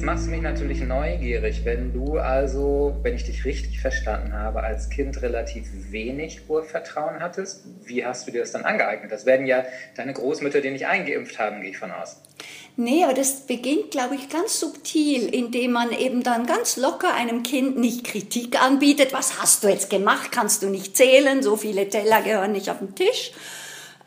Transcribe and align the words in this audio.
Jetzt 0.00 0.06
machst 0.06 0.26
du 0.28 0.30
mich 0.30 0.40
natürlich 0.40 0.80
neugierig, 0.80 1.66
wenn 1.66 1.92
du 1.92 2.16
also, 2.16 2.96
wenn 3.02 3.14
ich 3.14 3.24
dich 3.24 3.44
richtig 3.44 3.82
verstanden 3.82 4.32
habe, 4.32 4.62
als 4.62 4.88
Kind 4.88 5.20
relativ 5.20 5.66
wenig 5.90 6.48
Urvertrauen 6.48 7.20
hattest. 7.20 7.64
Wie 7.84 8.02
hast 8.02 8.26
du 8.26 8.30
dir 8.32 8.40
das 8.40 8.52
dann 8.52 8.64
angeeignet? 8.64 9.12
Das 9.12 9.26
werden 9.26 9.46
ja 9.46 9.62
deine 9.96 10.14
Großmütter 10.14 10.62
dir 10.62 10.70
nicht 10.70 10.86
eingeimpft 10.86 11.38
haben, 11.38 11.60
gehe 11.60 11.72
ich 11.72 11.76
von 11.76 11.90
aus. 11.90 12.16
Nee, 12.76 13.04
aber 13.04 13.12
das 13.12 13.46
beginnt, 13.46 13.90
glaube 13.90 14.14
ich, 14.14 14.30
ganz 14.30 14.58
subtil, 14.58 15.28
indem 15.34 15.72
man 15.72 15.92
eben 15.92 16.22
dann 16.22 16.46
ganz 16.46 16.78
locker 16.78 17.14
einem 17.14 17.42
Kind 17.42 17.76
nicht 17.76 18.04
Kritik 18.04 18.58
anbietet. 18.58 19.12
Was 19.12 19.42
hast 19.42 19.64
du 19.64 19.68
jetzt 19.68 19.90
gemacht? 19.90 20.32
Kannst 20.32 20.62
du 20.62 20.70
nicht 20.70 20.96
zählen? 20.96 21.42
So 21.42 21.58
viele 21.58 21.90
Teller 21.90 22.22
gehören 22.22 22.52
nicht 22.52 22.70
auf 22.70 22.78
den 22.78 22.94
Tisch. 22.94 23.32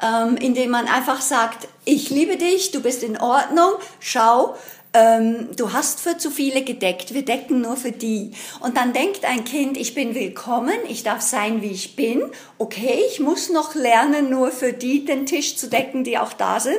Ähm, 0.01 0.37
indem 0.37 0.71
man 0.71 0.87
einfach 0.87 1.21
sagt, 1.21 1.67
ich 1.85 2.09
liebe 2.09 2.37
dich, 2.37 2.71
du 2.71 2.81
bist 2.81 3.03
in 3.03 3.15
Ordnung, 3.15 3.73
schau, 3.99 4.55
ähm, 4.93 5.47
du 5.55 5.73
hast 5.73 5.99
für 5.99 6.17
zu 6.17 6.29
viele 6.29 6.63
gedeckt, 6.63 7.13
wir 7.13 7.25
decken 7.25 7.61
nur 7.61 7.75
für 7.75 7.91
die. 7.91 8.31
Und 8.59 8.77
dann 8.77 8.93
denkt 8.93 9.25
ein 9.25 9.43
Kind, 9.43 9.75
ich 9.75 9.95
bin 9.95 10.13
willkommen, 10.13 10.75
ich 10.87 11.03
darf 11.03 11.21
sein, 11.21 11.61
wie 11.63 11.71
ich 11.71 11.95
bin. 11.95 12.21
Okay, 12.59 12.99
ich 13.09 13.19
muss 13.19 13.49
noch 13.49 13.73
lernen, 13.73 14.29
nur 14.29 14.51
für 14.51 14.71
die 14.71 15.03
den 15.03 15.25
Tisch 15.25 15.57
zu 15.57 15.67
decken, 15.67 16.03
die 16.03 16.19
auch 16.19 16.33
da 16.33 16.59
sind. 16.59 16.77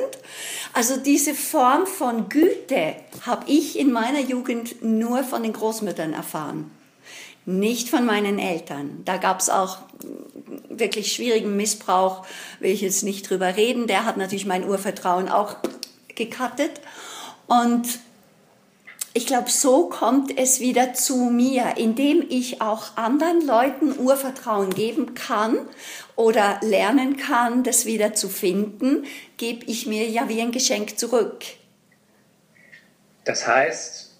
Also 0.73 0.95
diese 0.97 1.33
Form 1.33 1.85
von 1.87 2.29
Güte 2.29 2.95
habe 3.25 3.45
ich 3.47 3.77
in 3.77 3.91
meiner 3.91 4.21
Jugend 4.21 4.81
nur 4.81 5.23
von 5.23 5.43
den 5.43 5.53
Großmüttern 5.53 6.13
erfahren. 6.13 6.71
Nicht 7.45 7.89
von 7.89 8.05
meinen 8.05 8.39
Eltern. 8.39 9.01
Da 9.03 9.17
gab 9.17 9.39
es 9.39 9.49
auch 9.49 9.79
wirklich 10.69 11.13
schwierigen 11.13 11.55
Missbrauch, 11.55 12.25
will 12.59 12.71
ich 12.71 12.81
jetzt 12.81 13.03
nicht 13.03 13.29
drüber 13.29 13.55
reden. 13.57 13.87
Der 13.87 14.05
hat 14.05 14.17
natürlich 14.17 14.45
mein 14.45 14.67
Urvertrauen 14.67 15.29
auch 15.29 15.57
gekattet. 16.15 16.81
Und 17.47 17.87
ich 19.15 19.25
glaube, 19.25 19.49
so 19.49 19.87
kommt 19.87 20.37
es 20.37 20.59
wieder 20.59 20.93
zu 20.93 21.29
mir, 21.29 21.77
indem 21.77 22.25
ich 22.29 22.61
auch 22.61 22.97
anderen 22.97 23.47
Leuten 23.47 23.97
Urvertrauen 23.97 24.71
geben 24.71 25.15
kann 25.15 25.57
oder 26.17 26.59
lernen 26.61 27.15
kann, 27.15 27.63
das 27.63 27.85
wieder 27.85 28.13
zu 28.13 28.27
finden, 28.27 29.05
gebe 29.37 29.65
ich 29.67 29.87
mir 29.87 30.05
ja 30.09 30.27
wie 30.27 30.41
ein 30.41 30.51
Geschenk 30.51 30.99
zurück. 30.99 31.45
Das 33.23 33.47
heißt, 33.47 34.13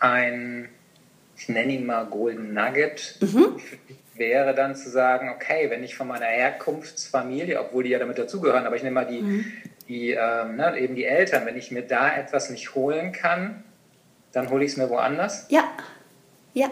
ein, 0.00 0.68
ich 1.36 1.48
nenne 1.48 1.74
ihn 1.74 1.86
mal 1.86 2.04
Golden 2.06 2.52
Nugget, 2.52 3.18
mhm. 3.20 3.60
wäre 4.16 4.56
dann 4.56 4.74
zu 4.74 4.90
sagen, 4.90 5.30
okay, 5.30 5.70
wenn 5.70 5.84
ich 5.84 5.94
von 5.94 6.08
meiner 6.08 6.26
Herkunftsfamilie, 6.26 7.60
obwohl 7.60 7.84
die 7.84 7.90
ja 7.90 8.00
damit 8.00 8.18
dazugehören, 8.18 8.66
aber 8.66 8.74
ich 8.74 8.82
nehme 8.82 8.94
mal 8.94 9.06
die, 9.06 9.22
mhm 9.22 9.52
die, 9.88 10.12
ähm, 10.12 10.56
ne, 10.56 10.78
eben 10.78 10.94
die 10.94 11.04
Eltern, 11.04 11.44
wenn 11.46 11.56
ich 11.56 11.70
mir 11.70 11.82
da 11.82 12.16
etwas 12.16 12.50
nicht 12.50 12.74
holen 12.74 13.12
kann, 13.12 13.64
dann 14.34 14.50
hole 14.50 14.64
ich 14.64 14.72
es 14.72 14.76
mir 14.76 14.90
woanders? 14.90 15.46
Ja, 15.48 15.64
ja. 16.52 16.70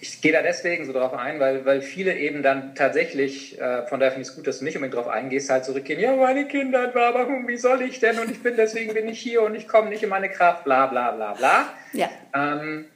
Ich 0.00 0.20
gehe 0.20 0.32
da 0.32 0.42
deswegen 0.42 0.84
so 0.84 0.92
drauf 0.92 1.14
ein, 1.14 1.40
weil, 1.40 1.64
weil 1.64 1.80
viele 1.80 2.16
eben 2.16 2.42
dann 2.42 2.74
tatsächlich, 2.74 3.58
äh, 3.58 3.86
von 3.86 4.00
daher 4.00 4.12
finde 4.12 4.22
ich 4.22 4.28
es 4.28 4.36
gut, 4.36 4.46
dass 4.46 4.58
du 4.58 4.64
nicht 4.64 4.76
unbedingt 4.76 4.96
drauf 4.96 5.08
eingehst, 5.08 5.48
halt 5.48 5.64
zurückgehen, 5.64 5.98
ja, 5.98 6.14
meine 6.14 6.46
Kinder, 6.46 6.92
aber 6.94 7.26
wie 7.46 7.56
soll 7.56 7.82
ich 7.82 8.00
denn? 8.00 8.18
Und 8.18 8.30
ich 8.30 8.42
bin 8.42 8.54
deswegen 8.56 8.92
bin 8.92 9.08
ich 9.08 9.18
hier 9.18 9.42
und 9.42 9.54
ich 9.54 9.66
komme 9.66 9.88
nicht 9.88 10.02
in 10.02 10.10
meine 10.10 10.28
Kraft, 10.28 10.64
bla 10.64 10.86
bla 10.86 11.12
bla 11.12 11.32
bla. 11.32 11.68
Ja. 11.92 12.10
Ähm, 12.34 12.86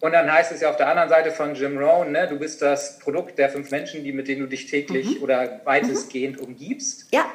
und 0.00 0.12
dann 0.12 0.30
heißt 0.30 0.52
es 0.52 0.60
ja 0.60 0.70
auf 0.70 0.76
der 0.76 0.88
anderen 0.88 1.08
Seite 1.08 1.30
von 1.30 1.54
Jim 1.54 1.78
Rohn, 1.78 2.12
ne, 2.12 2.26
du 2.28 2.38
bist 2.38 2.62
das 2.62 2.98
Produkt 2.98 3.38
der 3.38 3.50
fünf 3.50 3.70
Menschen, 3.70 4.04
die, 4.04 4.12
mit 4.12 4.28
denen 4.28 4.40
du 4.40 4.46
dich 4.46 4.66
täglich 4.66 5.18
mhm. 5.18 5.22
oder 5.22 5.60
weitestgehend 5.64 6.38
mhm. 6.38 6.46
umgibst. 6.46 7.12
Ja. 7.12 7.26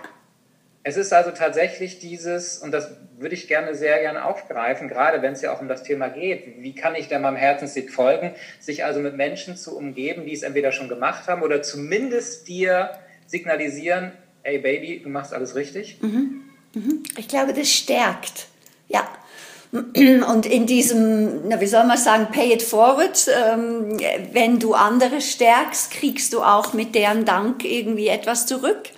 Es 0.90 0.98
ist 0.98 1.14
also 1.14 1.30
tatsächlich 1.30 2.00
dieses, 2.00 2.58
und 2.58 2.72
das 2.72 2.90
würde 3.20 3.36
ich 3.36 3.48
gerne 3.48 3.76
sehr 3.76 4.00
gerne 4.00 4.26
aufgreifen, 4.26 4.88
gerade 4.88 5.22
wenn 5.22 5.34
es 5.34 5.42
ja 5.44 5.54
auch 5.54 5.62
um 5.62 5.68
das 5.68 5.84
Thema 5.84 6.08
geht, 6.08 6.64
wie 6.64 6.74
kann 6.74 6.96
ich 6.96 7.08
denn 7.08 7.22
meinem 7.22 7.36
Herzensweg 7.36 7.92
folgen, 7.92 8.34
sich 8.60 8.84
also 8.84 9.00
mit 9.00 9.16
Menschen 9.16 9.56
zu 9.56 9.78
umgeben, 9.78 10.26
die 10.26 10.34
es 10.34 10.42
entweder 10.42 10.72
schon 10.72 10.90
gemacht 10.90 11.28
haben 11.28 11.44
oder 11.44 11.62
zumindest 11.62 12.48
dir 12.48 12.90
signalisieren, 13.28 14.14
ey 14.42 14.58
Baby, 14.58 15.02
du 15.04 15.10
machst 15.10 15.32
alles 15.32 15.54
richtig? 15.54 16.00
Mhm. 16.02 16.46
Mhm. 16.74 17.04
Ich 17.18 17.28
glaube, 17.28 17.54
das 17.54 17.70
stärkt. 17.70 18.48
Ja. 18.88 19.08
Und 19.72 20.48
in 20.48 20.66
diesem, 20.66 21.50
na, 21.50 21.62
wie 21.62 21.68
soll 21.68 21.84
man 21.84 22.00
sagen, 22.00 22.30
pay 22.32 22.52
it 22.52 22.64
forward, 22.64 23.28
ähm, 23.28 23.96
wenn 24.34 24.58
du 24.58 24.74
andere 24.74 25.22
stärkst, 25.22 25.92
kriegst 25.92 26.34
du 26.34 26.42
auch 26.42 26.74
mit 26.74 26.96
deren 26.96 27.26
Dank 27.26 27.64
irgendwie 27.64 28.08
etwas 28.08 28.48
zurück. 28.48 28.90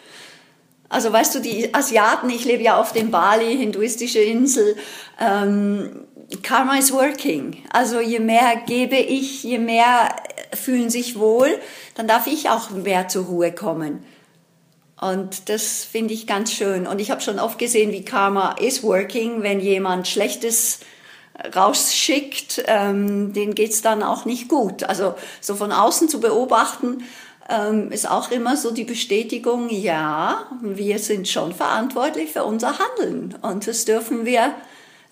Also 0.91 1.13
weißt 1.13 1.35
du, 1.35 1.39
die 1.39 1.73
Asiaten, 1.73 2.29
ich 2.29 2.43
lebe 2.43 2.63
ja 2.63 2.77
auf 2.77 2.91
dem 2.91 3.11
Bali, 3.11 3.55
hinduistische 3.55 4.19
Insel, 4.19 4.75
ähm, 5.19 6.01
Karma 6.43 6.77
is 6.77 6.91
working. 6.91 7.63
Also 7.71 8.01
je 8.01 8.19
mehr 8.19 8.57
gebe 8.65 8.97
ich, 8.97 9.41
je 9.43 9.57
mehr 9.57 10.13
fühlen 10.53 10.89
sich 10.89 11.17
wohl, 11.17 11.57
dann 11.95 12.07
darf 12.07 12.27
ich 12.27 12.49
auch 12.49 12.71
mehr 12.71 13.07
zur 13.07 13.25
Ruhe 13.25 13.53
kommen. 13.53 14.03
Und 14.99 15.47
das 15.47 15.85
finde 15.85 16.13
ich 16.13 16.27
ganz 16.27 16.51
schön. 16.51 16.85
Und 16.85 16.99
ich 16.99 17.09
habe 17.09 17.21
schon 17.21 17.39
oft 17.39 17.57
gesehen, 17.57 17.93
wie 17.93 18.03
Karma 18.03 18.55
is 18.59 18.83
working, 18.83 19.43
wenn 19.43 19.61
jemand 19.61 20.09
Schlechtes 20.09 20.81
rausschickt, 21.55 22.65
ähm, 22.67 23.31
denen 23.31 23.55
geht's 23.55 23.81
dann 23.81 24.03
auch 24.03 24.25
nicht 24.25 24.49
gut. 24.49 24.83
Also 24.83 25.15
so 25.39 25.55
von 25.55 25.71
außen 25.71 26.09
zu 26.09 26.19
beobachten, 26.19 27.03
ähm, 27.51 27.91
ist 27.91 28.09
auch 28.09 28.31
immer 28.31 28.55
so 28.55 28.71
die 28.71 28.83
Bestätigung, 28.83 29.69
ja, 29.69 30.47
wir 30.61 30.99
sind 30.99 31.27
schon 31.27 31.53
verantwortlich 31.53 32.31
für 32.31 32.43
unser 32.43 32.79
Handeln 32.79 33.35
und 33.41 33.67
das 33.67 33.85
dürfen 33.85 34.25
wir 34.25 34.55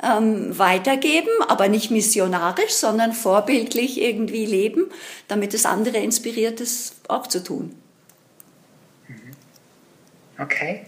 ähm, 0.01 0.57
weitergeben, 0.57 1.29
aber 1.47 1.67
nicht 1.67 1.91
missionarisch, 1.91 2.71
sondern 2.71 3.13
vorbildlich 3.13 4.01
irgendwie 4.01 4.45
leben, 4.45 4.89
damit 5.27 5.53
es 5.53 5.65
andere 5.65 5.97
inspiriert, 5.97 6.61
es 6.61 6.95
auch 7.07 7.27
zu 7.27 7.43
tun. 7.43 7.75
Mhm. 9.07 9.31
Okay. 10.41 10.85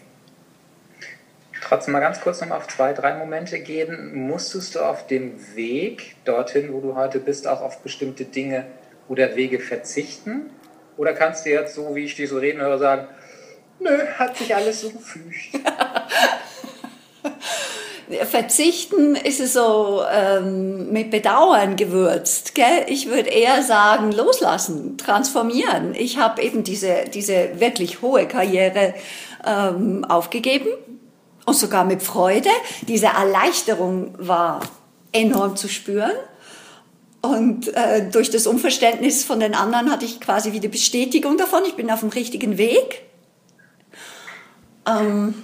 Trotzdem 1.62 1.94
mal 1.94 2.00
ganz 2.00 2.22
kurz 2.22 2.42
noch 2.42 2.52
auf 2.52 2.68
zwei, 2.68 2.94
drei 2.94 3.14
Momente 3.14 3.60
gehen. 3.60 4.28
Musstest 4.28 4.76
du 4.76 4.80
auf 4.80 5.08
dem 5.08 5.56
Weg 5.56 6.16
dorthin, 6.26 6.74
wo 6.74 6.82
du 6.82 6.96
heute 6.96 7.20
bist, 7.20 7.48
auch 7.48 7.62
auf 7.62 7.82
bestimmte 7.82 8.26
Dinge 8.26 8.66
oder 9.08 9.36
Wege 9.36 9.60
verzichten? 9.60 10.50
Oder 10.98 11.14
kannst 11.14 11.46
du 11.46 11.50
jetzt 11.50 11.76
so, 11.76 11.96
wie 11.96 12.06
ich 12.06 12.16
dich 12.16 12.30
so 12.30 12.38
reden 12.38 12.62
höre, 12.62 12.78
sagen, 12.78 13.08
nö, 13.80 13.98
hat 14.18 14.38
sich 14.38 14.54
alles 14.56 14.82
so 14.82 14.90
gefügt? 14.90 15.36
Verzichten 18.26 19.16
ist 19.16 19.40
es 19.40 19.54
so 19.54 20.04
ähm, 20.12 20.92
mit 20.92 21.12
Bedauern 21.12 21.76
gewürzt. 21.76 22.56
Gell? 22.56 22.86
Ich 22.88 23.08
würde 23.08 23.30
eher 23.30 23.64
sagen, 23.64 24.12
loslassen, 24.12 24.98
transformieren. 24.98 25.96
Ich 25.96 26.18
habe 26.18 26.42
eben 26.42 26.64
diese, 26.64 27.06
diese 27.14 27.60
wirklich 27.60 28.02
hohe 28.02 28.28
Karriere 28.28 28.94
ähm, 29.46 30.04
aufgegeben 30.06 30.70
und 31.46 31.56
sogar 31.56 31.86
mit 31.86 32.04
Freude. 32.04 32.50
Diese 32.88 33.08
Erleichterung 33.08 34.14
war 34.18 34.62
enorm 35.14 35.56
zu 35.56 35.68
spüren. 35.68 36.12
Und 37.22 37.74
äh, 37.76 38.10
durch 38.10 38.32
das 38.32 38.48
Unverständnis 38.48 39.24
von 39.24 39.40
den 39.40 39.54
anderen 39.54 39.92
hatte 39.92 40.06
ich 40.06 40.20
quasi 40.20 40.54
wieder 40.54 40.70
Bestätigung 40.70 41.38
davon, 41.38 41.64
ich 41.66 41.76
bin 41.76 41.92
auf 41.92 42.00
dem 42.00 42.10
richtigen 42.10 42.58
Weg. 42.58 43.04
Ähm, 44.88 45.36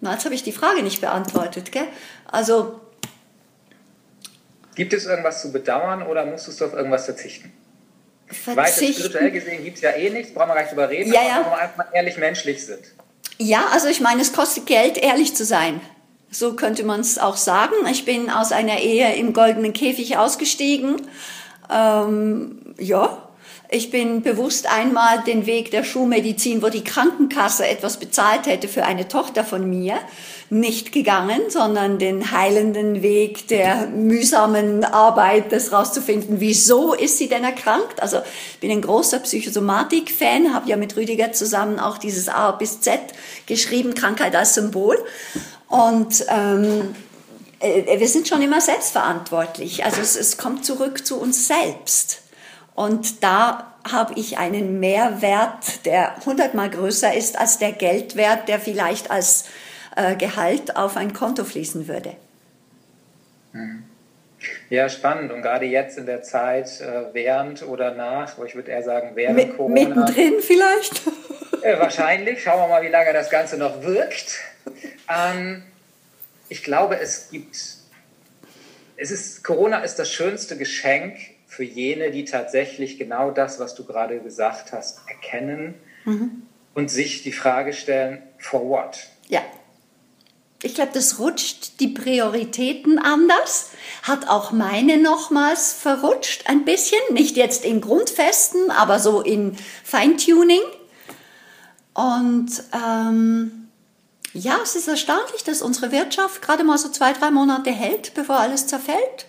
na, 0.00 0.14
jetzt 0.14 0.24
habe 0.24 0.34
ich 0.34 0.42
die 0.42 0.52
Frage 0.52 0.82
nicht 0.82 1.02
beantwortet. 1.02 1.72
Gell? 1.72 1.86
Also, 2.26 2.80
gibt 4.74 4.94
es 4.94 5.04
irgendwas 5.04 5.42
zu 5.42 5.52
bedauern 5.52 6.02
oder 6.02 6.24
musstest 6.24 6.60
du 6.60 6.64
auf 6.64 6.72
irgendwas 6.72 7.04
verzichten? 7.04 7.52
verzichten. 8.28 8.56
Weil 8.56 8.92
spirituell 8.94 9.30
gesehen 9.30 9.64
gibt 9.64 9.76
es 9.76 9.82
ja 9.82 9.90
eh 9.90 10.10
nichts, 10.10 10.32
brauchen 10.32 10.48
wir 10.48 10.54
gar 10.54 10.62
nicht 10.62 10.72
drüber 10.72 10.88
reden, 10.88 11.12
ja, 11.12 11.22
ja. 11.22 11.40
aber 11.40 11.50
wir 11.50 11.58
einfach 11.58 11.76
mal 11.76 11.86
ehrlich 11.92 12.16
menschlich 12.16 12.64
sind. 12.64 12.82
Ja, 13.38 13.68
also 13.72 13.88
ich 13.88 14.00
meine, 14.00 14.22
es 14.22 14.32
kostet 14.32 14.66
Geld, 14.66 14.96
ehrlich 14.96 15.34
zu 15.34 15.44
sein. 15.44 15.80
So 16.30 16.54
könnte 16.54 16.84
man 16.84 17.00
es 17.00 17.18
auch 17.18 17.36
sagen. 17.36 17.74
Ich 17.90 18.04
bin 18.04 18.30
aus 18.30 18.52
einer 18.52 18.80
Ehe 18.80 19.14
im 19.14 19.32
goldenen 19.32 19.72
Käfig 19.72 20.18
ausgestiegen. 20.18 21.02
Ähm, 21.70 22.58
ja, 22.78 23.26
ich 23.68 23.90
bin 23.90 24.22
bewusst 24.22 24.70
einmal 24.70 25.22
den 25.24 25.46
Weg 25.46 25.70
der 25.70 25.82
Schulmedizin, 25.82 26.62
wo 26.62 26.68
die 26.68 26.84
Krankenkasse 26.84 27.66
etwas 27.66 27.96
bezahlt 27.96 28.46
hätte 28.46 28.68
für 28.68 28.84
eine 28.84 29.08
Tochter 29.08 29.44
von 29.44 29.68
mir, 29.68 29.98
nicht 30.48 30.92
gegangen, 30.92 31.42
sondern 31.48 31.98
den 31.98 32.30
heilenden 32.30 33.02
Weg 33.02 33.48
der 33.48 33.88
mühsamen 33.88 34.84
Arbeit, 34.84 35.50
das 35.50 35.72
rauszufinden, 35.72 36.40
wieso 36.40 36.94
ist 36.94 37.18
sie 37.18 37.28
denn 37.28 37.42
erkrankt. 37.42 38.00
Also 38.00 38.18
ich 38.52 38.60
bin 38.60 38.70
ein 38.70 38.82
großer 38.82 39.18
Psychosomatik-Fan, 39.18 40.54
habe 40.54 40.68
ja 40.68 40.76
mit 40.76 40.96
Rüdiger 40.96 41.32
zusammen 41.32 41.80
auch 41.80 41.98
dieses 41.98 42.28
A 42.28 42.52
bis 42.52 42.80
Z 42.80 43.00
geschrieben, 43.46 43.94
Krankheit 43.94 44.36
als 44.36 44.54
Symbol. 44.54 44.96
Und 45.68 46.24
ähm, 46.28 46.94
äh, 47.58 47.98
wir 47.98 48.08
sind 48.08 48.28
schon 48.28 48.40
immer 48.40 48.60
selbstverantwortlich. 48.60 49.84
Also 49.84 50.00
es, 50.00 50.14
es 50.14 50.38
kommt 50.38 50.64
zurück 50.64 51.04
zu 51.04 51.18
uns 51.18 51.48
selbst. 51.48 52.22
Und 52.76 53.24
da 53.24 53.74
habe 53.90 54.14
ich 54.14 54.38
einen 54.38 54.78
Mehrwert, 54.78 55.84
der 55.86 56.14
hundertmal 56.24 56.70
größer 56.70 57.14
ist 57.14 57.36
als 57.36 57.58
der 57.58 57.72
Geldwert, 57.72 58.48
der 58.48 58.60
vielleicht 58.60 59.10
als 59.10 59.42
äh, 59.42 59.44
Gehalt 60.18 60.76
auf 60.76 60.96
ein 60.96 61.12
Konto 61.12 61.44
fließen 61.44 61.88
würde. 61.88 62.16
Mhm. 63.52 63.84
Ja, 64.68 64.88
spannend. 64.88 65.32
Und 65.32 65.42
gerade 65.42 65.66
jetzt 65.66 65.98
in 65.98 66.06
der 66.06 66.22
Zeit 66.22 66.80
äh, 66.80 67.14
während 67.14 67.62
oder 67.62 67.94
nach, 67.94 68.36
wo 68.38 68.44
ich 68.44 68.54
würde 68.54 68.70
eher 68.70 68.82
sagen 68.82 69.12
während 69.14 69.36
Mit, 69.36 69.56
Corona. 69.56 69.74
Mittendrin 69.74 70.34
vielleicht? 70.40 71.02
Äh, 71.62 71.80
wahrscheinlich. 71.80 72.42
Schauen 72.42 72.60
wir 72.60 72.68
mal, 72.68 72.82
wie 72.82 72.88
lange 72.88 73.12
das 73.12 73.28
Ganze 73.28 73.56
noch 73.56 73.82
wirkt. 73.82 74.38
Ähm, 75.12 75.64
ich 76.48 76.62
glaube, 76.62 77.00
es 77.00 77.30
gibt, 77.30 77.56
es 78.96 79.10
ist, 79.10 79.42
Corona 79.42 79.78
ist 79.78 79.96
das 79.96 80.12
schönste 80.12 80.56
Geschenk 80.56 81.16
für 81.48 81.64
jene, 81.64 82.12
die 82.12 82.24
tatsächlich 82.24 82.98
genau 82.98 83.32
das, 83.32 83.58
was 83.58 83.74
du 83.74 83.84
gerade 83.84 84.20
gesagt 84.20 84.72
hast, 84.72 85.00
erkennen 85.08 85.74
mhm. 86.04 86.42
und 86.74 86.88
sich 86.88 87.22
die 87.22 87.32
Frage 87.32 87.72
stellen, 87.72 88.22
for 88.38 88.68
what? 88.68 89.08
Ja. 89.26 89.42
Ich 90.62 90.74
glaube, 90.74 90.92
das 90.94 91.18
rutscht 91.18 91.80
die 91.80 91.88
Prioritäten 91.88 92.98
anders, 92.98 93.70
hat 94.02 94.28
auch 94.28 94.52
meine 94.52 94.96
nochmals 94.96 95.72
verrutscht 95.74 96.48
ein 96.48 96.64
bisschen, 96.64 96.98
nicht 97.10 97.36
jetzt 97.36 97.64
in 97.64 97.80
Grundfesten, 97.80 98.70
aber 98.70 98.98
so 98.98 99.20
in 99.20 99.56
Feintuning. 99.84 100.62
Und 101.92 102.50
ähm, 102.72 103.68
ja, 104.32 104.58
es 104.62 104.76
ist 104.76 104.88
erstaunlich, 104.88 105.44
dass 105.44 105.62
unsere 105.62 105.92
Wirtschaft 105.92 106.42
gerade 106.42 106.64
mal 106.64 106.78
so 106.78 106.88
zwei, 106.88 107.12
drei 107.12 107.30
Monate 107.30 107.70
hält, 107.70 108.14
bevor 108.14 108.36
alles 108.36 108.66
zerfällt. 108.66 109.26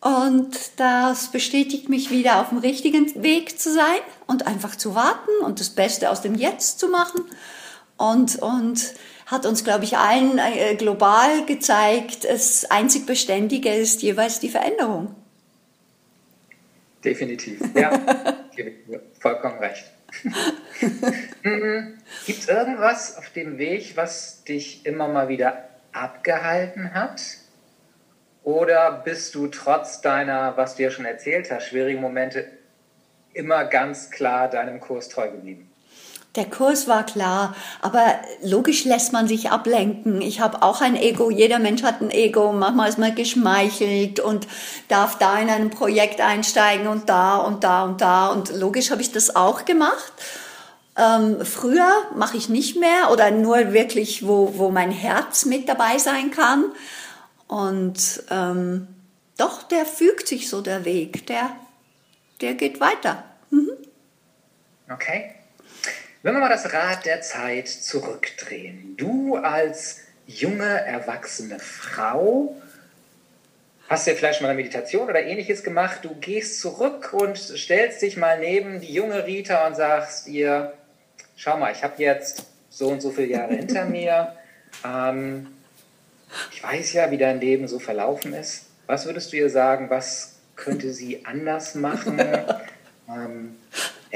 Und 0.00 0.56
das 0.76 1.28
bestätigt 1.28 1.88
mich 1.88 2.10
wieder 2.10 2.40
auf 2.40 2.50
dem 2.50 2.58
richtigen 2.58 3.22
Weg 3.22 3.58
zu 3.58 3.72
sein 3.72 4.00
und 4.26 4.46
einfach 4.46 4.76
zu 4.76 4.94
warten 4.94 5.30
und 5.42 5.60
das 5.60 5.70
Beste 5.70 6.10
aus 6.10 6.20
dem 6.20 6.34
Jetzt 6.34 6.78
zu 6.78 6.88
machen. 6.88 7.24
Und, 7.96 8.36
und 8.36 8.94
hat 9.26 9.44
uns, 9.44 9.64
glaube 9.64 9.84
ich, 9.84 9.98
allen 9.98 10.38
äh, 10.38 10.76
global 10.76 11.44
gezeigt, 11.46 12.24
das 12.24 12.70
einzig 12.70 13.06
Beständige 13.06 13.70
ist 13.70 14.02
jeweils 14.02 14.38
die 14.38 14.48
Veränderung. 14.48 15.14
Definitiv, 17.04 17.60
ja, 17.74 17.90
vollkommen 19.20 19.58
recht. 19.58 19.84
Mhm. 21.42 21.98
Gibt 22.26 22.40
es 22.40 22.48
irgendwas 22.48 23.16
auf 23.16 23.30
dem 23.30 23.56
Weg, 23.56 23.96
was 23.96 24.44
dich 24.44 24.84
immer 24.84 25.08
mal 25.08 25.28
wieder 25.28 25.68
abgehalten 25.92 26.92
hat? 26.92 27.22
Oder 28.42 29.02
bist 29.04 29.34
du 29.34 29.46
trotz 29.46 30.00
deiner, 30.02 30.56
was 30.56 30.76
du 30.76 30.82
ja 30.82 30.90
schon 30.90 31.06
erzählt 31.06 31.50
hast, 31.50 31.68
schwierigen 31.68 32.00
Momente 32.00 32.46
immer 33.32 33.64
ganz 33.64 34.10
klar 34.10 34.50
deinem 34.50 34.80
Kurs 34.80 35.08
treu 35.08 35.30
geblieben? 35.30 35.70
Der 36.36 36.44
Kurs 36.44 36.86
war 36.86 37.04
klar, 37.06 37.56
aber 37.80 38.14
logisch 38.42 38.84
lässt 38.84 39.14
man 39.14 39.26
sich 39.26 39.50
ablenken. 39.50 40.20
Ich 40.20 40.40
habe 40.40 40.62
auch 40.62 40.82
ein 40.82 40.94
Ego, 40.94 41.30
jeder 41.30 41.58
Mensch 41.58 41.82
hat 41.82 42.02
ein 42.02 42.10
Ego. 42.10 42.52
Manchmal 42.52 42.90
ist 42.90 42.98
man 42.98 43.14
geschmeichelt 43.14 44.20
und 44.20 44.46
darf 44.88 45.16
da 45.16 45.38
in 45.38 45.48
ein 45.48 45.70
Projekt 45.70 46.20
einsteigen 46.20 46.88
und 46.88 47.08
da 47.08 47.38
und 47.38 47.64
da 47.64 47.84
und 47.84 48.02
da. 48.02 48.28
Und 48.28 48.54
logisch 48.54 48.90
habe 48.90 49.00
ich 49.00 49.12
das 49.12 49.34
auch 49.34 49.64
gemacht. 49.64 50.12
Ähm, 50.98 51.44
früher 51.44 51.90
mache 52.14 52.36
ich 52.36 52.50
nicht 52.50 52.78
mehr 52.78 53.10
oder 53.10 53.30
nur 53.30 53.72
wirklich, 53.72 54.26
wo, 54.26 54.58
wo 54.58 54.70
mein 54.70 54.90
Herz 54.90 55.46
mit 55.46 55.68
dabei 55.70 55.96
sein 55.96 56.30
kann. 56.30 56.66
Und 57.48 58.22
ähm, 58.30 58.88
doch, 59.38 59.62
der 59.62 59.86
fügt 59.86 60.28
sich 60.28 60.50
so 60.50 60.60
der 60.60 60.84
Weg, 60.84 61.26
der, 61.26 61.50
der 62.42 62.54
geht 62.54 62.80
weiter. 62.80 63.24
Mhm. 63.50 63.70
Okay. 64.92 65.34
Wenn 66.26 66.34
wir 66.34 66.40
mal 66.40 66.48
das 66.48 66.72
Rad 66.72 67.06
der 67.06 67.20
Zeit 67.20 67.68
zurückdrehen. 67.68 68.96
Du 68.96 69.36
als 69.36 70.00
junge, 70.26 70.66
erwachsene 70.66 71.60
Frau 71.60 72.56
hast 73.88 74.08
ja 74.08 74.14
vielleicht 74.14 74.42
mal 74.42 74.48
eine 74.48 74.56
Meditation 74.56 75.08
oder 75.08 75.22
ähnliches 75.22 75.62
gemacht. 75.62 76.00
Du 76.02 76.16
gehst 76.16 76.60
zurück 76.60 77.12
und 77.12 77.38
stellst 77.38 78.02
dich 78.02 78.16
mal 78.16 78.40
neben 78.40 78.80
die 78.80 78.92
junge 78.92 79.24
Rita 79.24 79.68
und 79.68 79.76
sagst 79.76 80.26
ihr, 80.26 80.72
schau 81.36 81.58
mal, 81.58 81.70
ich 81.70 81.84
habe 81.84 82.02
jetzt 82.02 82.46
so 82.70 82.88
und 82.88 83.00
so 83.00 83.12
viele 83.12 83.28
Jahre 83.28 83.54
hinter 83.54 83.84
mir. 83.88 84.32
Ähm, 84.84 85.46
ich 86.50 86.60
weiß 86.60 86.92
ja, 86.94 87.08
wie 87.12 87.18
dein 87.18 87.38
Leben 87.38 87.68
so 87.68 87.78
verlaufen 87.78 88.34
ist. 88.34 88.64
Was 88.88 89.06
würdest 89.06 89.32
du 89.32 89.36
ihr 89.36 89.48
sagen, 89.48 89.90
was 89.90 90.38
könnte 90.56 90.92
sie 90.92 91.24
anders 91.24 91.76
machen? 91.76 92.18
ähm, 93.08 93.54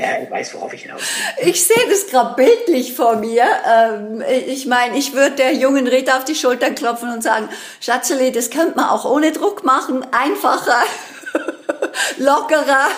ja, 0.01 0.23
ich 0.23 0.31
weiß, 0.31 0.55
worauf 0.55 0.73
ich 0.73 0.83
hinaus 0.83 1.03
will. 1.03 1.49
Ich 1.49 1.67
sehe 1.67 1.89
das 1.89 2.07
gerade 2.07 2.35
bildlich 2.35 2.95
vor 2.95 3.17
mir. 3.17 3.45
Ähm, 3.69 4.23
ich 4.47 4.67
meine, 4.67 4.97
ich 4.97 5.13
würde 5.13 5.37
der 5.37 5.55
jungen 5.55 5.87
Rita 5.87 6.17
auf 6.17 6.25
die 6.25 6.35
Schultern 6.35 6.75
klopfen 6.75 7.13
und 7.13 7.23
sagen, 7.23 7.49
Schatzeli, 7.81 8.33
das 8.33 8.51
könnte 8.51 8.77
man 8.77 8.89
auch 8.89 9.05
ohne 9.05 9.33
Druck 9.33 9.65
machen, 9.65 10.07
einfacher, 10.13 10.83
lockerer. 12.19 12.89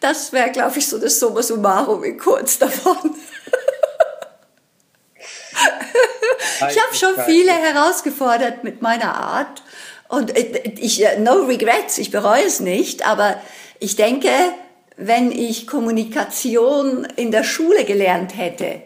Das 0.00 0.32
wäre, 0.34 0.50
glaube 0.50 0.78
ich, 0.78 0.86
so 0.86 0.98
das 0.98 1.18
Summa 1.18 1.42
summarum 1.42 2.04
in 2.04 2.18
kurz 2.18 2.58
davon. 2.58 2.98
ich 6.68 6.82
habe 6.82 6.94
schon 6.94 7.14
viele 7.24 7.52
herausgefordert 7.52 8.64
mit 8.64 8.82
meiner 8.82 9.14
Art. 9.14 9.62
Und 10.14 10.32
ich, 10.38 11.04
äh, 11.04 11.18
no 11.18 11.44
regrets, 11.44 11.98
ich 11.98 12.10
bereue 12.10 12.44
es 12.44 12.60
nicht, 12.60 13.06
aber 13.06 13.36
ich 13.80 13.96
denke, 13.96 14.28
wenn 14.96 15.32
ich 15.32 15.66
Kommunikation 15.66 17.04
in 17.16 17.32
der 17.32 17.42
Schule 17.42 17.84
gelernt 17.84 18.36
hätte, 18.36 18.80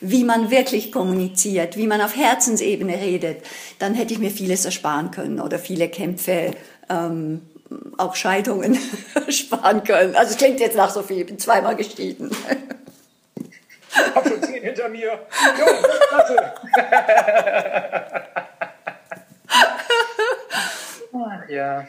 wie 0.00 0.22
man 0.24 0.50
wirklich 0.50 0.92
kommuniziert, 0.92 1.76
wie 1.76 1.88
man 1.88 2.00
auf 2.00 2.16
Herzensebene 2.16 3.00
redet, 3.00 3.38
dann 3.78 3.94
hätte 3.94 4.12
ich 4.12 4.20
mir 4.20 4.30
vieles 4.30 4.64
ersparen 4.64 5.10
können 5.10 5.40
oder 5.40 5.58
viele 5.58 5.88
Kämpfe, 5.88 6.52
ähm, 6.88 7.42
auch 7.96 8.14
Scheidungen 8.14 8.78
sparen 9.28 9.82
können. 9.82 10.14
Also 10.14 10.32
es 10.32 10.36
klingt 10.36 10.60
jetzt 10.60 10.76
nach 10.76 10.90
so 10.90 11.02
viel, 11.02 11.20
ich 11.20 11.26
bin 11.26 11.40
zweimal 11.40 11.74
geschieden. 11.74 12.30
Hab 14.14 14.28
schon 14.28 14.40
zehn 14.42 14.62
hinter 14.62 14.88
mir. 14.88 15.18
Jo, 15.58 15.64
klasse. 16.08 16.52
ja. 21.48 21.86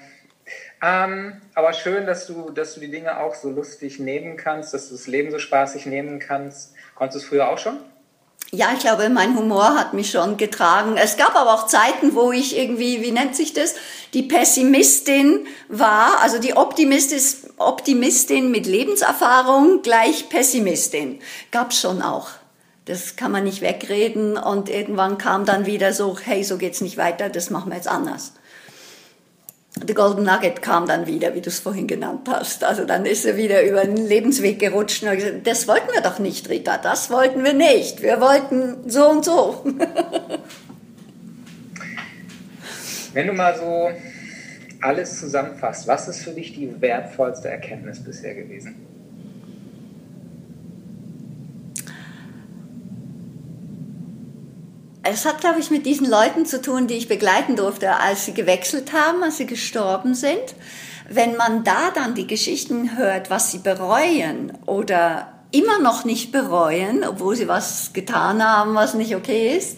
Ähm, 0.82 1.42
aber 1.56 1.74
schön, 1.74 2.06
dass 2.06 2.28
du, 2.28 2.52
dass 2.52 2.76
du 2.76 2.80
die 2.80 2.92
Dinge 2.92 3.20
auch 3.20 3.34
so 3.34 3.50
lustig 3.50 4.00
nehmen 4.00 4.38
kannst, 4.38 4.74
dass 4.74 4.90
du 4.90 4.96
das 4.96 5.08
Leben 5.08 5.32
so 5.32 5.40
spaßig 5.40 5.86
nehmen 5.88 6.20
kannst. 6.20 6.74
Konntest 6.96 7.16
du 7.16 7.20
es 7.20 7.30
früher 7.30 7.50
auch 7.50 7.58
schon? 7.58 7.78
Ja, 8.52 8.70
ich 8.74 8.80
glaube, 8.80 9.10
mein 9.10 9.38
Humor 9.38 9.78
hat 9.78 9.94
mich 9.94 10.12
schon 10.12 10.38
getragen. 10.38 10.96
Es 10.96 11.18
gab 11.18 11.36
aber 11.36 11.54
auch 11.54 11.68
Zeiten, 11.68 12.16
wo 12.16 12.32
ich 12.32 12.58
irgendwie, 12.58 13.02
wie 13.02 13.12
nennt 13.12 13.36
sich 13.36 13.54
das, 13.54 13.76
die 14.14 14.24
Pessimistin 14.24 15.48
war, 15.68 16.22
also 16.22 16.40
die 16.40 16.56
Optimistin, 16.56 17.20
Optimistin 17.58 18.50
mit 18.50 18.66
Lebenserfahrung 18.66 19.82
gleich 19.82 20.30
Pessimistin. 20.30 21.20
Gab's 21.52 21.82
schon 21.82 22.02
auch. 22.02 22.30
Das 22.86 23.18
kann 23.18 23.34
man 23.34 23.44
nicht 23.44 23.62
wegreden 23.62 24.38
und 24.38 24.70
irgendwann 24.70 25.18
kam 25.18 25.44
dann 25.44 25.66
wieder 25.66 25.92
so, 25.92 26.18
hey, 26.18 26.46
so 26.46 26.58
geht's 26.58 26.80
nicht 26.80 26.96
weiter, 26.96 27.28
das 27.28 27.50
machen 27.50 27.70
wir 27.70 27.76
jetzt 27.76 27.90
anders. 27.90 28.32
The 29.86 29.94
Golden 29.94 30.24
Nugget 30.24 30.62
kam 30.62 30.88
dann 30.88 31.08
wieder, 31.08 31.36
wie 31.36 31.42
du 31.42 31.50
es 31.50 31.60
vorhin 31.60 31.88
genannt 31.88 32.28
hast. 32.30 32.64
Also 32.64 32.86
dann 32.86 33.06
ist 33.06 33.26
er 33.26 33.36
wieder 33.38 33.64
über 33.64 33.84
den 33.84 33.98
Lebensweg 33.98 34.60
gerutscht 34.60 35.04
und 35.04 35.10
hat 35.10 35.18
gesagt, 35.18 35.46
das 35.46 35.68
wollten 35.68 35.90
wir 35.94 36.02
doch 36.02 36.20
nicht, 36.20 36.50
Rita, 36.50 36.78
das 36.78 37.10
wollten 37.10 37.44
wir 37.44 37.54
nicht. 37.54 38.02
Wir 38.02 38.22
wollten 38.22 38.90
so 38.90 39.10
und 39.10 39.26
so. 39.26 39.64
Wenn 43.14 43.28
du 43.28 43.34
mal 43.34 43.58
so 43.58 43.90
alles 44.82 45.20
zusammenfasst, 45.20 45.88
was 45.88 46.08
ist 46.08 46.24
für 46.24 46.32
dich 46.32 46.54
die 46.54 46.82
wertvollste 46.82 47.50
Erkenntnis 47.50 48.04
bisher 48.04 48.36
gewesen? 48.36 48.76
Es 55.10 55.26
hat, 55.26 55.40
glaube 55.40 55.60
ich, 55.60 55.72
mit 55.72 55.86
diesen 55.86 56.10
Leuten 56.10 56.46
zu 56.46 56.62
tun, 56.62 56.88
die 56.88 56.96
ich 56.96 57.08
begleiten 57.08 57.56
durfte, 57.56 57.96
als 57.96 58.26
sie 58.26 58.34
gewechselt 58.34 58.92
haben, 58.92 59.24
als 59.24 59.38
sie 59.38 59.46
gestorben 59.46 60.16
sind. 60.16 60.56
Wenn 61.10 61.38
man 61.38 61.64
da 61.64 61.92
dann 61.96 62.14
die 62.14 62.28
Geschichten 62.28 62.98
hört, 62.98 63.30
was 63.30 63.52
sie 63.52 63.60
bereuen 63.60 64.52
oder 64.66 65.32
immer 65.52 65.80
noch 65.80 66.04
nicht 66.04 66.34
bereuen, 66.34 67.06
obwohl 67.08 67.38
sie 67.38 67.48
was 67.48 67.94
getan 67.94 68.44
haben, 68.44 68.76
was 68.76 68.96
nicht 68.96 69.16
okay 69.16 69.56
ist, 69.56 69.78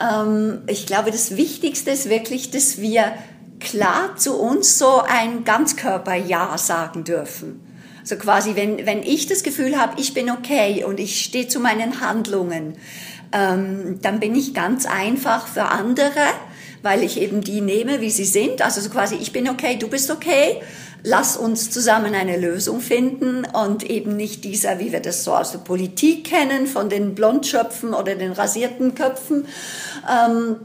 ähm, 0.00 0.62
ich 0.66 0.86
glaube, 0.86 1.10
das 1.10 1.36
Wichtigste 1.36 1.90
ist 1.90 2.10
wirklich, 2.10 2.50
dass 2.50 2.78
wir 2.78 3.14
klar 3.58 4.16
zu 4.16 4.38
uns 4.38 4.78
so 4.78 5.00
ein 5.00 5.44
Ganzkörper-Ja 5.44 6.58
sagen 6.58 7.04
dürfen. 7.04 7.66
So 8.04 8.16
quasi, 8.16 8.56
wenn, 8.56 8.84
wenn 8.84 9.02
ich 9.02 9.28
das 9.28 9.44
Gefühl 9.44 9.78
habe, 9.78 9.98
ich 9.98 10.12
bin 10.12 10.30
okay 10.30 10.84
und 10.84 10.98
ich 10.98 11.24
stehe 11.24 11.48
zu 11.48 11.60
meinen 11.60 12.00
Handlungen, 12.00 12.74
ähm, 13.32 13.98
dann 14.02 14.20
bin 14.20 14.34
ich 14.34 14.54
ganz 14.54 14.86
einfach 14.86 15.46
für 15.46 15.64
andere, 15.64 16.20
weil 16.82 17.02
ich 17.02 17.20
eben 17.20 17.40
die 17.40 17.60
nehme, 17.60 18.00
wie 18.00 18.10
sie 18.10 18.24
sind. 18.24 18.62
Also 18.62 18.80
so 18.80 18.90
quasi, 18.90 19.16
ich 19.16 19.32
bin 19.32 19.48
okay, 19.48 19.76
du 19.78 19.88
bist 19.88 20.10
okay. 20.10 20.60
Lass 21.04 21.36
uns 21.36 21.70
zusammen 21.70 22.14
eine 22.14 22.38
Lösung 22.38 22.80
finden 22.80 23.44
und 23.44 23.82
eben 23.82 24.16
nicht 24.16 24.44
dieser, 24.44 24.78
wie 24.78 24.92
wir 24.92 25.00
das 25.00 25.24
so 25.24 25.34
aus 25.34 25.50
der 25.50 25.58
Politik 25.58 26.24
kennen, 26.24 26.68
von 26.68 26.88
den 26.88 27.16
Blondschöpfen 27.16 27.92
oder 27.92 28.14
den 28.14 28.30
rasierten 28.30 28.94
Köpfen, 28.94 29.46
ähm, 30.08 30.56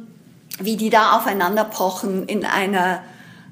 wie 0.59 0.77
die 0.77 0.91
da 0.91 1.17
aufeinander 1.17 1.63
pochen 1.63 2.27
in 2.27 2.45
einer 2.45 3.01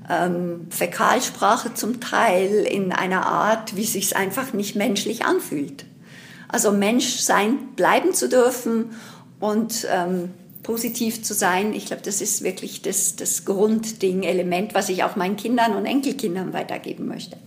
ähm, 0.09 0.67
Fäkalsprache 0.69 1.73
zum 1.73 1.99
Teil, 1.99 2.51
in 2.69 2.91
einer 2.91 3.25
Art, 3.25 3.75
wie 3.75 3.85
sich's 3.85 4.13
einfach 4.13 4.53
nicht 4.53 4.75
menschlich 4.75 5.25
anfühlt. 5.25 5.85
Also 6.47 6.71
Mensch 6.71 7.17
sein, 7.17 7.75
bleiben 7.75 8.13
zu 8.13 8.29
dürfen 8.29 8.91
und 9.39 9.87
ähm, 9.91 10.31
positiv 10.63 11.23
zu 11.23 11.33
sein, 11.33 11.73
ich 11.73 11.85
glaube, 11.85 12.01
das 12.03 12.21
ist 12.21 12.43
wirklich 12.43 12.81
das, 12.81 13.15
das 13.15 13.45
Grundding, 13.45 14.23
Element, 14.23 14.73
was 14.73 14.89
ich 14.89 15.03
auch 15.03 15.15
meinen 15.15 15.37
Kindern 15.37 15.75
und 15.75 15.85
Enkelkindern 15.85 16.53
weitergeben 16.53 17.07
möchte. 17.07 17.37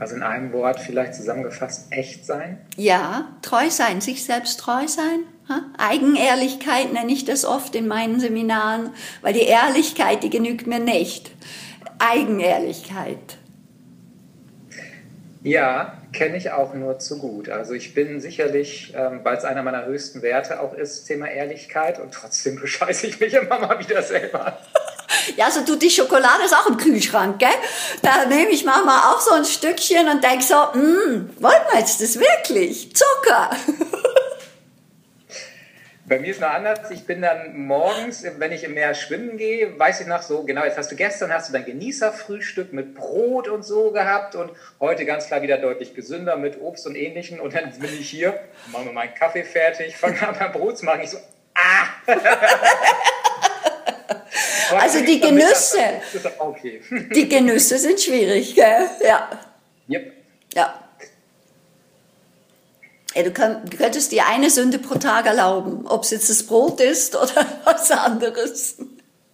Also 0.00 0.16
in 0.16 0.22
einem 0.22 0.52
Wort 0.52 0.80
vielleicht 0.80 1.14
zusammengefasst, 1.14 1.88
echt 1.90 2.24
sein? 2.24 2.58
Ja, 2.76 3.28
treu 3.42 3.68
sein, 3.68 4.00
sich 4.00 4.24
selbst 4.24 4.58
treu 4.58 4.88
sein. 4.88 5.20
Eigenehrlichkeit 5.76 6.92
nenne 6.92 7.12
ich 7.12 7.24
das 7.24 7.44
oft 7.44 7.74
in 7.74 7.86
meinen 7.86 8.18
Seminaren, 8.18 8.90
weil 9.20 9.34
die 9.34 9.40
Ehrlichkeit, 9.40 10.22
die 10.22 10.30
genügt 10.30 10.66
mir 10.66 10.78
nicht. 10.78 11.32
Eigenehrlichkeit. 11.98 13.36
Ja, 15.42 15.94
kenne 16.12 16.36
ich 16.36 16.50
auch 16.50 16.74
nur 16.74 16.98
zu 16.98 17.18
gut. 17.18 17.48
Also 17.48 17.72
ich 17.72 17.94
bin 17.94 18.20
sicherlich, 18.20 18.92
ähm, 18.94 19.20
weil 19.22 19.36
es 19.36 19.44
einer 19.44 19.62
meiner 19.62 19.86
höchsten 19.86 20.20
Werte 20.20 20.60
auch 20.60 20.74
ist, 20.74 21.04
Thema 21.04 21.28
Ehrlichkeit 21.28 21.98
und 21.98 22.12
trotzdem 22.12 22.56
bescheiße 22.60 23.06
ich 23.06 23.20
mich 23.20 23.34
immer 23.34 23.58
mal 23.58 23.78
wieder 23.78 24.02
selber. 24.02 24.58
Ja, 25.36 25.50
so 25.50 25.60
tut 25.62 25.82
die 25.82 25.90
Schokolade 25.90 26.44
ist 26.44 26.54
auch 26.54 26.66
im 26.66 26.76
Kühlschrank, 26.76 27.38
gell? 27.38 27.48
Da 28.00 28.24
nehme 28.26 28.50
ich 28.50 28.64
manchmal 28.64 29.12
auch 29.12 29.20
so 29.20 29.32
ein 29.32 29.44
Stückchen 29.44 30.08
und 30.08 30.22
denke 30.22 30.42
so, 30.42 30.72
hm, 30.72 31.30
wollen 31.38 31.62
wir 31.70 31.80
jetzt 31.80 32.00
das 32.00 32.18
wirklich? 32.18 32.94
Zucker! 32.94 33.50
Bei 36.10 36.18
mir 36.18 36.32
ist 36.32 36.40
noch 36.40 36.50
anders. 36.50 36.90
Ich 36.90 37.06
bin 37.06 37.22
dann 37.22 37.56
morgens, 37.56 38.26
wenn 38.38 38.50
ich 38.50 38.64
im 38.64 38.74
Meer 38.74 38.94
schwimmen 38.94 39.36
gehe, 39.36 39.78
weiß 39.78 40.00
ich 40.00 40.08
noch 40.08 40.22
so, 40.22 40.42
genau, 40.42 40.64
jetzt 40.64 40.76
hast 40.76 40.90
du 40.90 40.96
gestern 40.96 41.32
hast 41.32 41.48
du 41.48 41.52
dein 41.52 41.64
Genießerfrühstück 41.64 42.72
mit 42.72 42.96
Brot 42.96 43.46
und 43.46 43.62
so 43.62 43.92
gehabt 43.92 44.34
und 44.34 44.50
heute 44.80 45.06
ganz 45.06 45.28
klar 45.28 45.40
wieder 45.40 45.58
deutlich 45.58 45.94
gesünder 45.94 46.36
mit 46.36 46.60
Obst 46.60 46.84
und 46.88 46.96
Ähnlichem. 46.96 47.38
Und 47.38 47.54
dann 47.54 47.70
bin 47.78 47.92
ich 47.92 48.10
hier, 48.10 48.40
mache 48.72 48.86
mir 48.86 48.92
meinen 48.92 49.14
Kaffee 49.14 49.44
fertig, 49.44 49.96
fange 49.96 50.20
an 50.26 50.34
beim 50.36 50.50
Brot 50.50 50.78
zu 50.78 50.84
machen. 50.84 51.02
Ich 51.04 51.10
so, 51.10 51.18
ah! 51.54 51.86
also 54.80 55.04
die 55.04 55.20
Genüsse, 55.20 55.78
okay. 56.38 56.80
die 57.14 57.28
Genüsse 57.28 57.78
sind 57.78 58.00
schwierig, 58.00 58.56
gell? 58.56 58.90
Ja. 59.06 59.30
Yep. 59.88 60.12
Ja. 60.54 60.89
Ja, 63.14 63.24
du, 63.24 63.32
könntest 63.32 64.12
dir 64.12 64.26
eine 64.28 64.50
Sünde 64.50 64.78
pro 64.78 64.94
Tag 64.96 65.26
erlauben, 65.26 65.86
ob 65.86 66.04
es 66.04 66.10
jetzt 66.10 66.30
das 66.30 66.44
Brot 66.44 66.80
ist 66.80 67.16
oder 67.16 67.46
was 67.64 67.90
anderes. 67.90 68.76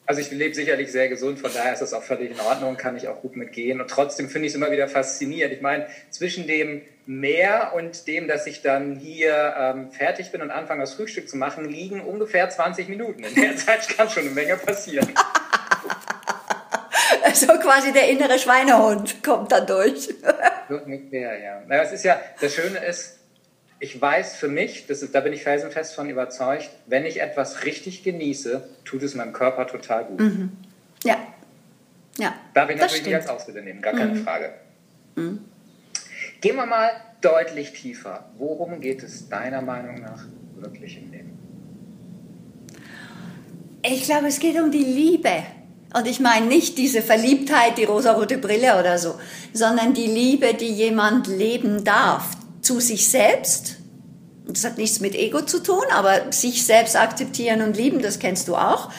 Also 0.06 0.20
ich 0.20 0.30
lebe 0.30 0.54
sicherlich 0.54 0.92
sehr 0.92 1.08
gesund, 1.08 1.40
von 1.40 1.52
daher 1.52 1.72
ist 1.72 1.82
das 1.82 1.92
auch 1.92 2.02
völlig 2.02 2.30
in 2.30 2.40
Ordnung, 2.40 2.76
kann 2.76 2.96
ich 2.96 3.08
auch 3.08 3.20
gut 3.20 3.34
mitgehen. 3.34 3.80
Und 3.80 3.90
trotzdem 3.90 4.28
finde 4.28 4.46
ich 4.46 4.52
es 4.52 4.56
immer 4.56 4.70
wieder 4.70 4.86
faszinierend. 4.86 5.52
Ich 5.52 5.60
meine, 5.60 5.88
zwischen 6.10 6.46
dem 6.46 6.82
Meer 7.06 7.72
und 7.74 8.06
dem, 8.06 8.28
dass 8.28 8.46
ich 8.46 8.62
dann 8.62 8.96
hier 8.96 9.54
ähm, 9.58 9.90
fertig 9.90 10.30
bin 10.32 10.42
und 10.42 10.50
anfange, 10.50 10.80
das 10.80 10.94
Frühstück 10.94 11.28
zu 11.28 11.36
machen, 11.36 11.68
liegen 11.68 12.00
ungefähr 12.00 12.48
20 12.48 12.88
Minuten. 12.88 13.24
In 13.24 13.34
der 13.34 13.56
Zeit 13.56 13.88
kann 13.88 14.08
schon 14.08 14.24
eine 14.24 14.32
Menge 14.32 14.56
passieren. 14.56 15.12
Also 17.22 17.46
quasi 17.58 17.92
der 17.92 18.08
innere 18.08 18.38
Schweinehund 18.38 19.22
kommt 19.22 19.52
dann 19.52 19.66
durch. 19.66 20.08
So 20.68 20.76
ungefähr, 20.76 21.38
ja. 21.38 21.62
Naja, 21.66 21.82
es 21.82 21.92
ist 21.92 22.04
ja, 22.04 22.20
das 22.40 22.54
Schöne 22.54 22.78
ist, 22.84 23.18
ich 23.78 24.00
weiß 24.00 24.36
für 24.36 24.48
mich, 24.48 24.86
das 24.86 25.02
ist, 25.02 25.14
da 25.14 25.20
bin 25.20 25.32
ich 25.32 25.42
felsenfest 25.42 25.94
von 25.94 26.08
überzeugt, 26.08 26.70
wenn 26.86 27.04
ich 27.04 27.20
etwas 27.20 27.64
richtig 27.64 28.02
genieße, 28.02 28.66
tut 28.84 29.02
es 29.02 29.14
meinem 29.14 29.32
Körper 29.32 29.66
total 29.66 30.04
gut. 30.06 30.20
Mhm. 30.20 30.52
Ja. 31.04 31.18
ja. 32.18 32.34
Darf 32.54 32.70
ich 32.70 32.78
natürlich 32.78 33.04
nicht 33.04 33.14
als 33.14 33.28
Ausrede 33.28 33.62
nehmen, 33.62 33.82
gar 33.82 33.92
keine 33.92 34.14
mhm. 34.14 34.24
Frage. 34.24 34.54
Mhm. 35.14 35.40
Gehen 36.40 36.56
wir 36.56 36.66
mal 36.66 36.90
deutlich 37.20 37.72
tiefer. 37.72 38.30
Worum 38.38 38.80
geht 38.80 39.02
es 39.02 39.28
deiner 39.28 39.62
Meinung 39.62 40.00
nach 40.00 40.24
wirklich 40.56 40.98
im 40.98 41.10
Leben? 41.10 41.38
Ich 43.82 44.04
glaube, 44.04 44.28
es 44.28 44.38
geht 44.40 44.58
um 44.58 44.70
die 44.70 44.84
Liebe. 44.84 45.42
Und 45.94 46.06
ich 46.06 46.20
meine 46.20 46.46
nicht 46.46 46.76
diese 46.78 47.02
Verliebtheit, 47.02 47.78
die 47.78 47.84
rosarote 47.84 48.38
Brille 48.38 48.78
oder 48.78 48.98
so, 48.98 49.18
sondern 49.52 49.94
die 49.94 50.06
Liebe, 50.06 50.54
die 50.54 50.72
jemand 50.72 51.26
leben 51.26 51.84
darf, 51.84 52.36
zu 52.66 52.80
sich 52.80 53.08
selbst. 53.08 53.76
Das 54.48 54.64
hat 54.64 54.76
nichts 54.76 55.00
mit 55.00 55.14
Ego 55.14 55.40
zu 55.42 55.62
tun, 55.62 55.84
aber 55.92 56.32
sich 56.32 56.66
selbst 56.66 56.96
akzeptieren 56.96 57.62
und 57.62 57.76
lieben, 57.76 58.02
das 58.02 58.18
kennst 58.18 58.48
du 58.48 58.56
auch. 58.56 58.90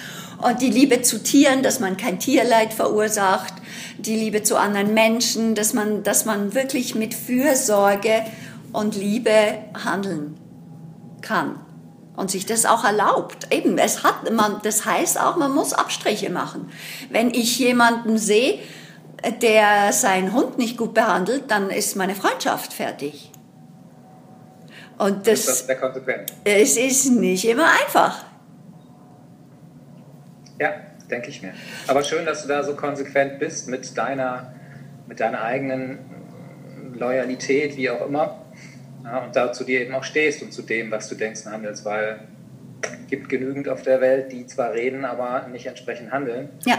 Und 0.42 0.62
die 0.62 0.70
Liebe 0.70 1.02
zu 1.02 1.22
Tieren, 1.22 1.64
dass 1.64 1.80
man 1.80 1.98
kein 1.98 2.20
Tierleid 2.20 2.74
verursacht, 2.74 3.54
die 3.98 4.16
Liebe 4.16 4.44
zu 4.44 4.58
anderen 4.58 4.94
Menschen, 4.94 5.56
dass 5.56 5.74
man, 5.74 6.04
dass 6.04 6.26
man 6.26 6.54
wirklich 6.54 6.96
mit 6.96 7.14
Fürsorge 7.14 8.24
und 8.72 8.96
Liebe 8.96 9.58
handeln 9.84 10.38
kann 11.22 11.60
und 12.16 12.32
sich 12.32 12.46
das 12.46 12.66
auch 12.66 12.84
erlaubt. 12.84 13.52
Eben, 13.52 13.78
es 13.78 14.04
hat 14.04 14.32
man, 14.32 14.60
das 14.64 14.86
heißt 14.86 15.20
auch, 15.20 15.36
man 15.38 15.54
muss 15.54 15.74
Abstriche 15.74 16.30
machen. 16.30 16.70
Wenn 17.10 17.32
ich 17.32 17.58
jemanden 17.60 18.18
sehe, 18.18 18.60
der 19.42 19.92
seinen 19.92 20.34
Hund 20.34 20.58
nicht 20.58 20.78
gut 20.78 20.94
behandelt, 20.94 21.46
dann 21.50 21.70
ist 21.70 21.96
meine 21.96 22.16
Freundschaft 22.16 22.74
fertig. 22.74 23.32
Und 24.98 25.28
das, 25.28 25.40
ist 25.40 25.48
das 25.48 25.68
der 25.68 25.76
Konsequenz? 25.76 26.32
Es 26.44 26.78
ist 26.78 27.12
nicht 27.12 27.46
immer 27.46 27.68
einfach. 27.84 28.26
Ja, 30.60 30.74
denke 31.10 31.30
ich 31.30 31.42
mir. 31.42 31.54
Aber 31.88 32.04
schön, 32.04 32.26
dass 32.26 32.42
du 32.42 32.48
da 32.48 32.64
so 32.64 32.76
konsequent 32.76 33.40
bist 33.40 33.68
mit 33.68 33.96
deiner, 33.98 34.54
mit 35.08 35.20
deiner 35.20 35.42
eigenen 35.44 36.00
Loyalität, 36.96 37.78
wie 37.78 37.90
auch 37.92 38.08
immer. 38.08 38.44
Ja, 39.04 39.20
und 39.20 39.36
da 39.36 39.54
zu 39.54 39.64
dir 39.64 39.82
eben 39.82 39.94
auch 39.94 40.04
stehst 40.04 40.42
und 40.42 40.52
zu 40.52 40.64
dem, 40.64 40.90
was 40.90 41.08
du 41.10 41.16
denkst 41.16 41.46
und 41.46 41.52
handelst, 41.52 41.86
weil 41.86 42.20
es 42.82 43.10
gibt 43.10 43.30
genügend 43.30 43.70
auf 43.70 43.84
der 43.84 44.02
Welt, 44.02 44.32
die 44.32 44.48
zwar 44.48 44.74
reden, 44.74 45.06
aber 45.06 45.48
nicht 45.48 45.68
entsprechend 45.68 46.12
handeln. 46.12 46.50
Ja. 46.66 46.78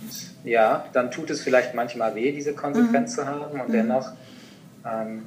Und 0.00 0.44
ja, 0.44 0.84
dann 0.92 1.10
tut 1.12 1.30
es 1.30 1.40
vielleicht 1.40 1.74
manchmal 1.74 2.14
weh, 2.16 2.32
diese 2.32 2.52
Konsequenz 2.54 3.12
mhm. 3.12 3.14
zu 3.14 3.26
haben 3.26 3.60
und 3.60 3.68
mhm. 3.68 3.72
dennoch 3.72 4.12
ähm, 4.84 5.26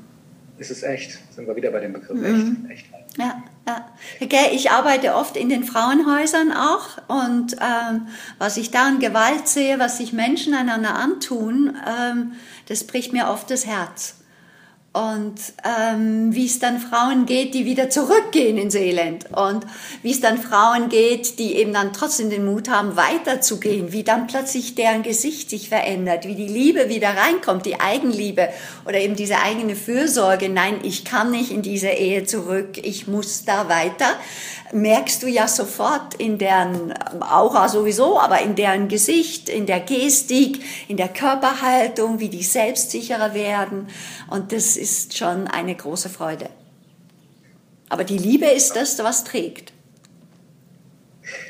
ist 0.57 0.71
es 0.71 0.83
echt. 0.83 1.19
Sind 1.33 1.47
wir 1.47 1.55
wieder 1.55 1.71
bei 1.71 1.79
dem 1.79 1.93
Begriff 1.93 2.17
mhm. 2.17 2.67
echt. 2.69 2.85
echt. 2.93 3.17
Ja, 3.17 3.43
ja. 3.67 3.89
Okay, 4.19 4.51
ich 4.53 4.71
arbeite 4.71 5.15
oft 5.15 5.38
in 5.38 5.50
den 5.50 5.63
Frauenhäusern 5.63 6.51
auch 6.51 6.97
und 7.07 7.55
ähm, 7.62 8.07
was 8.38 8.57
ich 8.57 8.71
da 8.71 8.88
an 8.88 9.00
Gewalt 9.00 9.47
sehe, 9.47 9.79
was 9.79 9.97
sich 9.97 10.13
Menschen 10.13 10.53
einander 10.53 10.95
antun, 10.95 11.75
ähm, 11.88 12.33
das 12.67 12.85
bricht 12.85 13.13
mir 13.13 13.29
oft 13.29 13.50
das 13.50 13.65
Herz 13.65 14.15
und 14.95 15.35
ähm, 15.65 16.33
wie 16.33 16.45
es 16.45 16.59
dann 16.59 16.79
Frauen 16.79 17.25
geht, 17.25 17.53
die 17.53 17.65
wieder 17.65 17.89
zurückgehen 17.89 18.57
ins 18.57 18.75
Elend. 18.75 19.25
Und 19.33 19.65
wie 20.03 20.11
es 20.11 20.21
dann 20.21 20.37
Frauen 20.37 20.87
geht, 20.87 21.37
die 21.37 21.55
eben 21.55 21.73
dann 21.73 21.91
trotzdem 21.91 22.29
den 22.29 22.45
Mut 22.45 22.69
haben, 22.69 22.95
weiterzugehen, 22.95 23.91
wie 23.91 24.03
dann 24.03 24.27
plötzlich 24.27 24.73
deren 24.73 25.03
Gesicht 25.03 25.49
sich 25.49 25.67
verändert, 25.67 26.25
wie 26.25 26.35
die 26.35 26.47
Liebe 26.47 26.87
wieder 26.87 27.09
reinkommt, 27.09 27.65
die 27.65 27.81
Eigenliebe 27.81 28.47
oder 28.85 28.97
eben 28.97 29.17
diese 29.17 29.39
eigene 29.39 29.75
Fürsorge, 29.75 30.47
nein, 30.47 30.79
ich 30.83 31.03
kann 31.03 31.29
nicht 31.29 31.51
in 31.51 31.61
diese 31.61 31.89
Ehe 31.89 32.23
zurück, 32.23 32.77
ich 32.81 33.05
muss 33.05 33.43
da 33.43 33.67
weiter, 33.67 34.07
merkst 34.71 35.23
du 35.23 35.27
ja 35.27 35.47
sofort 35.47 36.15
in 36.15 36.37
deren 36.37 36.93
Aura 37.21 37.67
sowieso, 37.69 38.19
aber 38.19 38.41
in 38.41 38.55
deren 38.55 38.87
Gesicht, 38.87 39.49
in 39.49 39.65
der 39.65 39.81
Gestik, 39.81 40.61
in 40.87 40.97
der 40.97 41.09
Körperhaltung, 41.09 42.19
wie 42.19 42.29
die 42.29 42.43
selbstsicherer 42.43 43.33
werden. 43.33 43.87
Und 44.29 44.51
das 44.51 44.75
ist 44.86 45.18
schon 45.18 45.48
eine 45.48 45.74
große 45.74 46.10
Freude. 46.10 46.48
Aber 47.89 48.04
die 48.04 48.20
Liebe 48.20 48.46
ist 48.46 48.75
das, 48.75 49.00
was 49.00 49.24
trägt. 49.24 49.74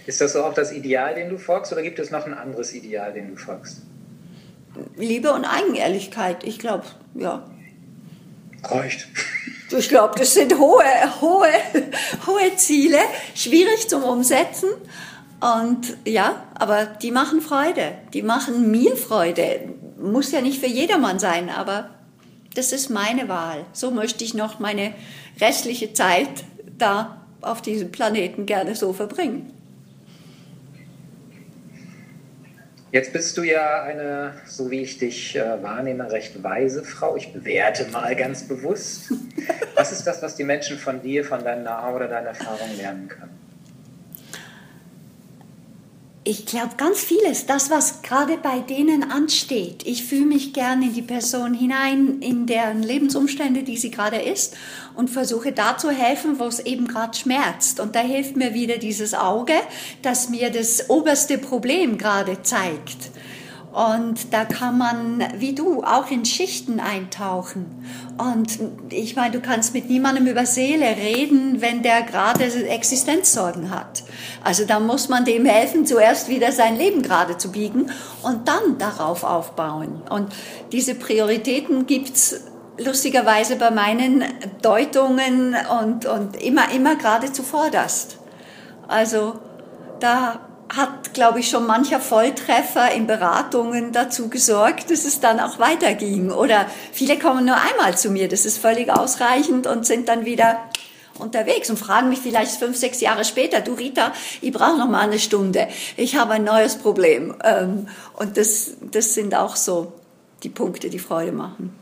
Ist 0.05 0.21
das 0.21 0.31
so 0.31 0.43
auch 0.45 0.53
das 0.53 0.71
Ideal, 0.71 1.15
den 1.15 1.29
du 1.29 1.37
folgst, 1.37 1.73
oder 1.73 1.81
gibt 1.81 1.99
es 1.99 2.11
noch 2.11 2.25
ein 2.25 2.33
anderes 2.33 2.73
Ideal, 2.73 3.11
den 3.11 3.31
du 3.31 3.35
folgst? 3.35 3.81
Liebe 4.95 5.33
und 5.33 5.43
Eigenehrlichkeit, 5.43 6.45
ich 6.45 6.59
glaube, 6.59 6.85
ja. 7.13 7.45
Reicht. 8.63 9.07
Ich 9.77 9.89
glaube, 9.89 10.17
das 10.17 10.33
sind 10.33 10.57
hohe, 10.57 10.85
hohe, 11.19 11.51
hohe 12.25 12.55
Ziele, 12.55 12.99
schwierig 13.35 13.89
zum 13.89 14.03
Umsetzen. 14.03 14.69
Und 15.41 15.97
ja, 16.05 16.45
aber 16.53 16.85
die 16.85 17.11
machen 17.11 17.41
Freude. 17.41 17.97
Die 18.13 18.21
machen 18.21 18.71
mir 18.71 18.95
Freude. 18.95 19.73
Muss 19.97 20.31
ja 20.31 20.39
nicht 20.39 20.61
für 20.61 20.67
jedermann 20.67 21.19
sein, 21.19 21.49
aber 21.49 21.94
das 22.55 22.71
ist 22.71 22.89
meine 22.89 23.29
Wahl. 23.29 23.65
So 23.73 23.91
möchte 23.91 24.23
ich 24.23 24.33
noch 24.33 24.59
meine 24.59 24.93
restliche 25.39 25.93
Zeit 25.93 26.43
da 26.77 27.21
auf 27.41 27.61
diesem 27.61 27.91
Planeten 27.91 28.45
gerne 28.45 28.75
so 28.75 28.93
verbringen. 28.93 29.51
Jetzt 32.91 33.11
bist 33.11 33.37
du 33.37 33.43
ja 33.43 33.83
eine, 33.83 34.35
so 34.45 34.71
wie 34.71 34.81
ich 34.81 34.97
dich 34.97 35.35
äh, 35.35 35.61
wahrnehme, 35.61 36.09
recht 36.09 36.41
weise 36.41 36.81
Frau. 36.81 37.17
Ich 37.17 37.33
bewerte 37.33 37.91
mal 37.91 38.15
ganz 38.15 38.47
bewusst. 38.47 39.11
Was 39.75 39.91
ist 39.91 40.07
das, 40.07 40.21
was 40.21 40.37
die 40.37 40.45
Menschen 40.45 40.77
von 40.77 41.01
dir, 41.01 41.25
von 41.25 41.43
deiner 41.43 41.63
Nahrung 41.63 41.95
oder 41.95 42.07
deiner 42.07 42.29
Erfahrung 42.29 42.69
lernen 42.77 43.09
können? 43.09 43.44
Ich 46.27 46.47
glaube 46.47 46.71
ganz 46.75 47.01
vieles, 47.01 47.45
das, 47.45 47.69
was 47.69 48.01
gerade 48.01 48.37
bei 48.37 48.57
denen 48.57 49.11
ansteht. 49.11 49.85
Ich 49.85 50.05
fühle 50.05 50.25
mich 50.25 50.53
gerne 50.53 50.85
in 50.85 50.93
die 50.93 51.03
Person 51.03 51.53
hinein, 51.53 52.19
in 52.19 52.47
deren 52.47 52.81
Lebensumstände, 52.81 53.61
die 53.61 53.77
sie 53.77 53.91
gerade 53.91 54.19
ist 54.19 54.57
und 54.95 55.11
versuche 55.11 55.51
da 55.51 55.77
zu 55.77 55.91
helfen, 55.91 56.39
wo 56.39 56.45
es 56.45 56.59
eben 56.61 56.87
gerade 56.87 57.15
schmerzt. 57.15 57.79
Und 57.79 57.95
da 57.95 57.99
hilft 57.99 58.37
mir 58.37 58.55
wieder 58.55 58.79
dieses 58.79 59.13
Auge, 59.13 59.53
das 60.01 60.29
mir 60.29 60.49
das 60.49 60.89
oberste 60.89 61.37
Problem 61.37 61.99
gerade 61.99 62.41
zeigt. 62.41 63.11
Und 63.75 64.33
da 64.33 64.45
kann 64.45 64.77
man, 64.77 65.21
wie 65.35 65.53
du, 65.53 65.83
auch 65.83 66.09
in 66.09 66.23
Schichten 66.23 66.79
eintauchen. 66.79 67.85
Und 68.17 68.57
ich 68.89 69.17
meine, 69.17 69.33
du 69.33 69.41
kannst 69.41 69.73
mit 69.73 69.89
niemandem 69.89 70.27
über 70.27 70.45
Seele 70.45 70.85
reden, 70.85 71.59
wenn 71.59 71.83
der 71.83 72.03
gerade 72.03 72.45
Existenzsorgen 72.45 73.71
hat. 73.71 74.03
Also 74.41 74.63
da 74.63 74.79
muss 74.79 75.09
man 75.09 75.25
dem 75.25 75.45
helfen, 75.45 75.85
zuerst 75.85 76.29
wieder 76.29 76.53
sein 76.53 76.77
Leben 76.77 77.01
gerade 77.01 77.37
zu 77.37 77.51
biegen 77.51 77.91
und 78.23 78.47
dann 78.47 78.77
darauf 78.77 79.25
aufbauen. 79.25 80.01
Und 80.09 80.31
diese 80.71 80.95
Prioritäten 80.95 81.85
gibt's 81.85 82.45
lustigerweise 82.77 83.57
bei 83.57 83.71
meinen 83.71 84.23
Deutungen 84.61 85.53
und, 85.81 86.05
und 86.05 86.41
immer, 86.41 86.71
immer 86.71 86.95
gerade 86.95 87.29
zuvorderst. 87.33 88.19
Also 88.87 89.33
da 89.99 90.39
hat, 90.69 91.13
glaube 91.13 91.39
ich, 91.39 91.49
schon 91.49 91.67
mancher 91.67 91.99
Volltreffer 91.99 92.91
in 92.91 93.07
Beratungen 93.07 93.91
dazu 93.91 94.29
gesorgt, 94.29 94.89
dass 94.89 95.05
es 95.05 95.19
dann 95.19 95.39
auch 95.39 95.59
weiterging. 95.59 96.31
Oder 96.31 96.65
viele 96.91 97.19
kommen 97.19 97.45
nur 97.45 97.55
einmal 97.55 97.97
zu 97.97 98.09
mir, 98.09 98.27
das 98.27 98.45
ist 98.45 98.57
völlig 98.57 98.89
ausreichend 98.89 99.67
und 99.67 99.85
sind 99.85 100.09
dann 100.09 100.25
wieder 100.25 100.59
unterwegs 101.19 101.69
und 101.69 101.77
fragen 101.77 102.09
mich 102.09 102.19
vielleicht 102.19 102.57
fünf, 102.57 102.75
sechs 102.75 102.99
Jahre 102.99 103.23
später, 103.23 103.61
du 103.61 103.73
Rita, 103.73 104.11
ich 104.41 104.51
brauche 104.51 104.77
noch 104.77 104.89
mal 104.89 105.01
eine 105.01 105.19
Stunde, 105.19 105.67
ich 105.95 106.17
habe 106.17 106.33
ein 106.33 106.43
neues 106.43 106.75
Problem. 106.75 107.35
Ähm, 107.43 107.87
und 108.13 108.37
das, 108.37 108.71
das 108.91 109.13
sind 109.13 109.35
auch 109.35 109.55
so 109.55 109.93
die 110.43 110.49
Punkte, 110.49 110.89
die 110.89 110.99
Freude 110.99 111.31
machen. 111.31 111.73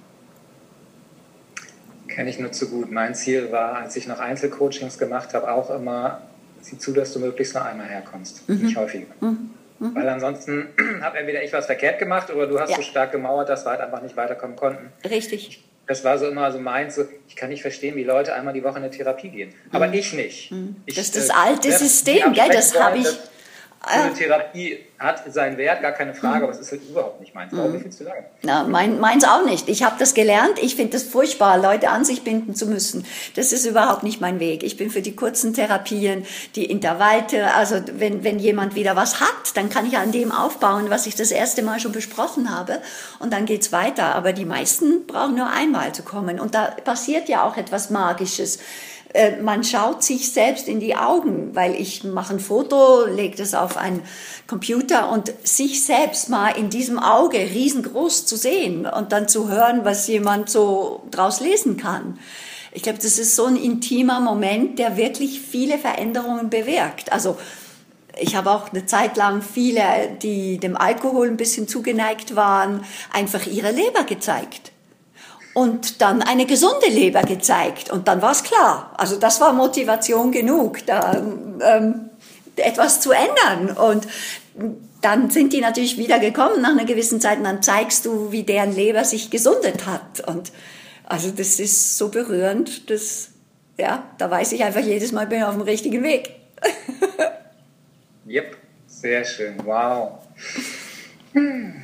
Kenne 2.07 2.29
ich 2.29 2.37
nur 2.37 2.51
zu 2.51 2.69
gut. 2.69 2.91
Mein 2.91 3.15
Ziel 3.15 3.51
war, 3.51 3.75
als 3.75 3.95
ich 3.95 4.07
noch 4.07 4.19
Einzelcoachings 4.19 4.99
gemacht 4.99 5.33
habe, 5.33 5.51
auch 5.51 5.71
immer 5.71 6.21
sieh 6.65 6.77
zu, 6.77 6.93
dass 6.93 7.13
du 7.13 7.19
möglichst 7.19 7.53
nur 7.53 7.65
einmal 7.65 7.87
herkommst, 7.87 8.47
mhm. 8.49 8.65
nicht 8.65 8.77
häufiger. 8.77 9.07
Mhm. 9.19 9.51
Mhm. 9.79 9.95
Weil 9.95 10.09
ansonsten 10.09 10.69
habe 11.01 11.17
entweder 11.17 11.43
ich 11.43 11.51
was 11.53 11.65
verkehrt 11.65 11.99
gemacht 11.99 12.29
oder 12.29 12.47
du 12.47 12.59
hast 12.59 12.71
ja. 12.71 12.75
so 12.77 12.81
stark 12.81 13.11
gemauert, 13.11 13.49
dass 13.49 13.65
wir 13.65 13.71
halt 13.71 13.81
einfach 13.81 14.01
nicht 14.01 14.15
weiterkommen 14.15 14.55
konnten. 14.55 14.91
Richtig. 15.07 15.63
Das 15.85 16.05
war 16.05 16.17
so 16.17 16.27
immer 16.27 16.49
so 16.51 16.59
meins, 16.59 16.95
so, 16.95 17.03
ich 17.27 17.35
kann 17.35 17.49
nicht 17.49 17.61
verstehen, 17.61 17.95
wie 17.95 18.05
Leute 18.05 18.33
einmal 18.33 18.53
die 18.53 18.63
Woche 18.63 18.77
in 18.77 18.83
eine 18.83 18.91
Therapie 18.91 19.29
gehen. 19.29 19.53
Aber 19.71 19.87
mhm. 19.87 19.93
ich 19.93 20.13
nicht. 20.13 20.51
Mhm. 20.51 20.77
Ich, 20.85 20.95
das 20.95 21.07
ist 21.07 21.17
das 21.17 21.29
äh, 21.29 21.33
alte 21.33 21.71
System, 21.71 22.33
gell? 22.33 22.49
Das 22.51 22.79
habe 22.79 22.99
ich. 22.99 23.07
Eine 23.85 24.11
ah. 24.11 24.15
Therapie 24.15 24.79
hat 24.97 25.33
seinen 25.33 25.57
Wert, 25.57 25.81
gar 25.81 25.91
keine 25.91 26.13
Frage, 26.13 26.45
aber 26.45 26.53
es 26.53 26.59
ist 26.59 26.71
halt 26.71 26.81
überhaupt 26.89 27.19
nicht 27.19 27.35
meins. 27.35 27.51
Warum 27.53 27.73
mhm. 27.73 27.79
findest 27.79 27.99
du 27.99 28.05
lange? 28.05 28.23
Na, 28.41 28.63
mein, 28.63 29.01
meins 29.01 29.25
auch 29.25 29.43
nicht. 29.43 29.67
Ich 29.67 29.83
habe 29.83 29.97
das 29.99 30.13
gelernt. 30.13 30.57
Ich 30.61 30.77
finde 30.77 30.95
es 30.95 31.03
furchtbar, 31.03 31.57
Leute 31.57 31.89
an 31.89 32.05
sich 32.05 32.23
binden 32.23 32.55
zu 32.55 32.65
müssen. 32.65 33.05
Das 33.35 33.51
ist 33.51 33.65
überhaupt 33.65 34.03
nicht 34.03 34.21
mein 34.21 34.39
Weg. 34.39 34.63
Ich 34.63 34.77
bin 34.77 34.89
für 34.89 35.01
die 35.01 35.17
kurzen 35.17 35.53
Therapien, 35.53 36.25
die 36.55 36.63
Intervalte. 36.63 37.53
Also 37.55 37.75
wenn, 37.97 38.23
wenn 38.23 38.39
jemand 38.39 38.75
wieder 38.75 38.95
was 38.95 39.19
hat, 39.19 39.55
dann 39.55 39.69
kann 39.69 39.85
ich 39.85 39.97
an 39.97 40.13
dem 40.13 40.31
aufbauen, 40.31 40.89
was 40.89 41.05
ich 41.05 41.15
das 41.15 41.31
erste 41.31 41.61
Mal 41.61 41.81
schon 41.81 41.91
besprochen 41.91 42.55
habe. 42.55 42.81
Und 43.19 43.33
dann 43.33 43.45
geht's 43.45 43.73
weiter. 43.73 44.15
Aber 44.15 44.31
die 44.31 44.45
meisten 44.45 45.05
brauchen 45.07 45.35
nur 45.35 45.49
einmal 45.49 45.93
zu 45.93 46.03
kommen. 46.03 46.39
Und 46.39 46.55
da 46.55 46.67
passiert 46.85 47.27
ja 47.27 47.43
auch 47.43 47.57
etwas 47.57 47.89
Magisches 47.89 48.59
äh, 49.13 49.41
man 49.41 49.63
schaut 49.63 50.03
sich 50.03 50.31
selbst 50.31 50.67
in 50.67 50.79
die 50.79 50.95
Augen, 50.95 51.55
weil 51.55 51.75
ich 51.75 52.03
mache 52.03 52.33
ein 52.33 52.39
Foto, 52.39 53.05
lege 53.05 53.37
das 53.37 53.53
auf 53.53 53.77
einen 53.77 54.01
Computer 54.47 55.11
und 55.11 55.31
sich 55.43 55.85
selbst 55.85 56.29
mal 56.29 56.49
in 56.49 56.69
diesem 56.69 56.99
Auge 56.99 57.37
riesengroß 57.37 58.25
zu 58.25 58.35
sehen 58.35 58.85
und 58.85 59.11
dann 59.11 59.27
zu 59.27 59.49
hören, 59.49 59.85
was 59.85 60.07
jemand 60.07 60.49
so 60.49 61.03
draus 61.11 61.39
lesen 61.39 61.77
kann. 61.77 62.19
Ich 62.71 62.81
glaube, 62.81 62.97
das 62.97 63.19
ist 63.19 63.35
so 63.35 63.45
ein 63.45 63.55
intimer 63.55 64.19
Moment, 64.19 64.79
der 64.79 64.97
wirklich 64.97 65.39
viele 65.39 65.77
Veränderungen 65.77 66.49
bewirkt. 66.49 67.11
Also 67.13 67.37
ich 68.19 68.35
habe 68.35 68.49
auch 68.49 68.71
eine 68.71 68.87
Zeit 68.87 69.15
lang 69.15 69.43
viele, 69.43 69.83
die 70.23 70.57
dem 70.57 70.75
Alkohol 70.75 71.27
ein 71.27 71.37
bisschen 71.37 71.67
zugeneigt 71.67 72.35
waren, 72.35 72.83
einfach 73.11 73.45
ihre 73.45 73.71
Leber 73.71 74.03
gezeigt 74.05 74.72
und 75.53 76.01
dann 76.01 76.21
eine 76.21 76.45
gesunde 76.45 76.87
Leber 76.87 77.21
gezeigt. 77.21 77.91
Und 77.91 78.07
dann 78.07 78.21
war 78.21 78.31
es 78.31 78.43
klar. 78.43 78.93
Also 78.97 79.17
das 79.17 79.39
war 79.39 79.53
Motivation 79.53 80.31
genug, 80.31 80.85
da 80.85 81.13
ähm, 81.61 82.09
etwas 82.55 83.01
zu 83.01 83.11
ändern. 83.11 83.75
Und 83.77 84.07
dann 85.01 85.29
sind 85.29 85.53
die 85.53 85.61
natürlich 85.61 85.97
wieder 85.97 86.19
gekommen 86.19 86.61
nach 86.61 86.71
einer 86.71 86.85
gewissen 86.85 87.21
Zeit 87.21 87.37
und 87.37 87.43
dann 87.43 87.61
zeigst 87.61 88.05
du, 88.05 88.31
wie 88.31 88.43
deren 88.43 88.73
Leber 88.73 89.03
sich 89.03 89.29
gesundet 89.29 89.85
hat. 89.85 90.21
Und 90.27 90.51
also 91.03 91.29
das 91.29 91.59
ist 91.59 91.97
so 91.97 92.09
berührend, 92.09 92.89
dass, 92.89 93.29
ja, 93.77 94.07
da 94.17 94.31
weiß 94.31 94.53
ich 94.53 94.63
einfach 94.63 94.81
jedes 94.81 95.11
Mal, 95.11 95.27
bin 95.27 95.39
ich 95.39 95.43
auf 95.43 95.55
dem 95.55 95.61
richtigen 95.61 96.03
Weg. 96.03 96.31
yep, 98.27 98.57
sehr 98.87 99.23
schön, 99.23 99.57
wow. 99.65 100.19
Hm. 101.33 101.75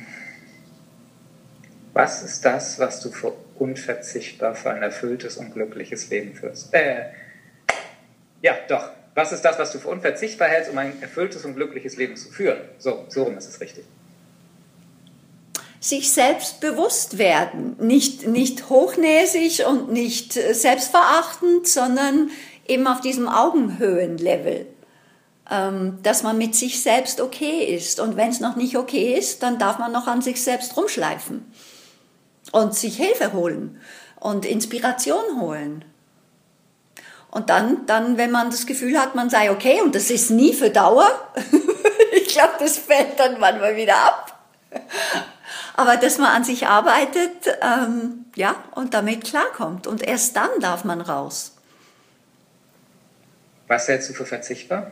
Was 1.92 2.22
ist 2.22 2.44
das, 2.44 2.78
was 2.78 3.00
du 3.00 3.10
für 3.10 3.32
unverzichtbar 3.60 4.54
für 4.54 4.70
ein 4.70 4.82
erfülltes 4.82 5.36
und 5.36 5.52
glückliches 5.52 6.08
Leben 6.08 6.34
führst? 6.34 6.72
Äh, 6.72 7.04
ja, 8.42 8.54
doch. 8.68 8.90
Was 9.14 9.32
ist 9.32 9.42
das, 9.42 9.58
was 9.58 9.72
du 9.72 9.78
für 9.78 9.88
unverzichtbar 9.88 10.48
hältst, 10.48 10.70
um 10.70 10.78
ein 10.78 11.02
erfülltes 11.02 11.44
und 11.44 11.54
glückliches 11.54 11.96
Leben 11.96 12.16
zu 12.16 12.30
führen? 12.30 12.60
So, 12.78 13.04
so 13.08 13.24
rum 13.24 13.36
ist 13.36 13.48
es 13.48 13.60
richtig. 13.60 13.84
Sich 15.80 16.12
selbst 16.12 16.60
bewusst 16.60 17.18
werden. 17.18 17.76
Nicht, 17.80 18.26
nicht 18.26 18.68
hochnäsig 18.70 19.66
und 19.66 19.92
nicht 19.92 20.32
selbstverachtend, 20.32 21.66
sondern 21.66 22.30
eben 22.66 22.86
auf 22.86 23.00
diesem 23.00 23.28
Augenhöhenlevel. 23.28 24.66
Ähm, 25.50 25.98
dass 26.02 26.22
man 26.22 26.38
mit 26.38 26.54
sich 26.54 26.80
selbst 26.80 27.20
okay 27.20 27.64
ist. 27.64 27.98
Und 27.98 28.16
wenn 28.16 28.28
es 28.28 28.40
noch 28.40 28.56
nicht 28.56 28.76
okay 28.76 29.14
ist, 29.18 29.42
dann 29.42 29.58
darf 29.58 29.78
man 29.78 29.90
noch 29.90 30.06
an 30.06 30.22
sich 30.22 30.42
selbst 30.42 30.76
rumschleifen 30.76 31.44
und 32.52 32.74
sich 32.74 32.96
Hilfe 32.96 33.32
holen 33.32 33.80
und 34.16 34.44
Inspiration 34.44 35.40
holen. 35.40 35.84
Und 37.30 37.48
dann, 37.48 37.86
dann, 37.86 38.16
wenn 38.16 38.32
man 38.32 38.50
das 38.50 38.66
Gefühl 38.66 38.98
hat, 38.98 39.14
man 39.14 39.30
sei 39.30 39.50
okay 39.50 39.80
und 39.82 39.94
das 39.94 40.10
ist 40.10 40.30
nie 40.30 40.52
für 40.52 40.70
Dauer, 40.70 41.08
ich 42.12 42.28
glaube, 42.28 42.54
das 42.58 42.78
fällt 42.78 43.18
dann 43.18 43.38
manchmal 43.38 43.76
wieder 43.76 43.96
ab. 43.96 44.38
Aber 45.74 45.96
dass 45.96 46.18
man 46.18 46.32
an 46.32 46.44
sich 46.44 46.66
arbeitet, 46.66 47.56
ähm, 47.62 48.26
ja, 48.34 48.56
und 48.72 48.94
damit 48.94 49.24
klarkommt. 49.24 49.86
Und 49.86 50.02
erst 50.02 50.36
dann 50.36 50.50
darf 50.60 50.84
man 50.84 51.00
raus. 51.00 51.56
Was 53.68 53.86
hältst 53.86 54.10
du 54.10 54.14
für 54.14 54.26
verzichtbar? 54.26 54.90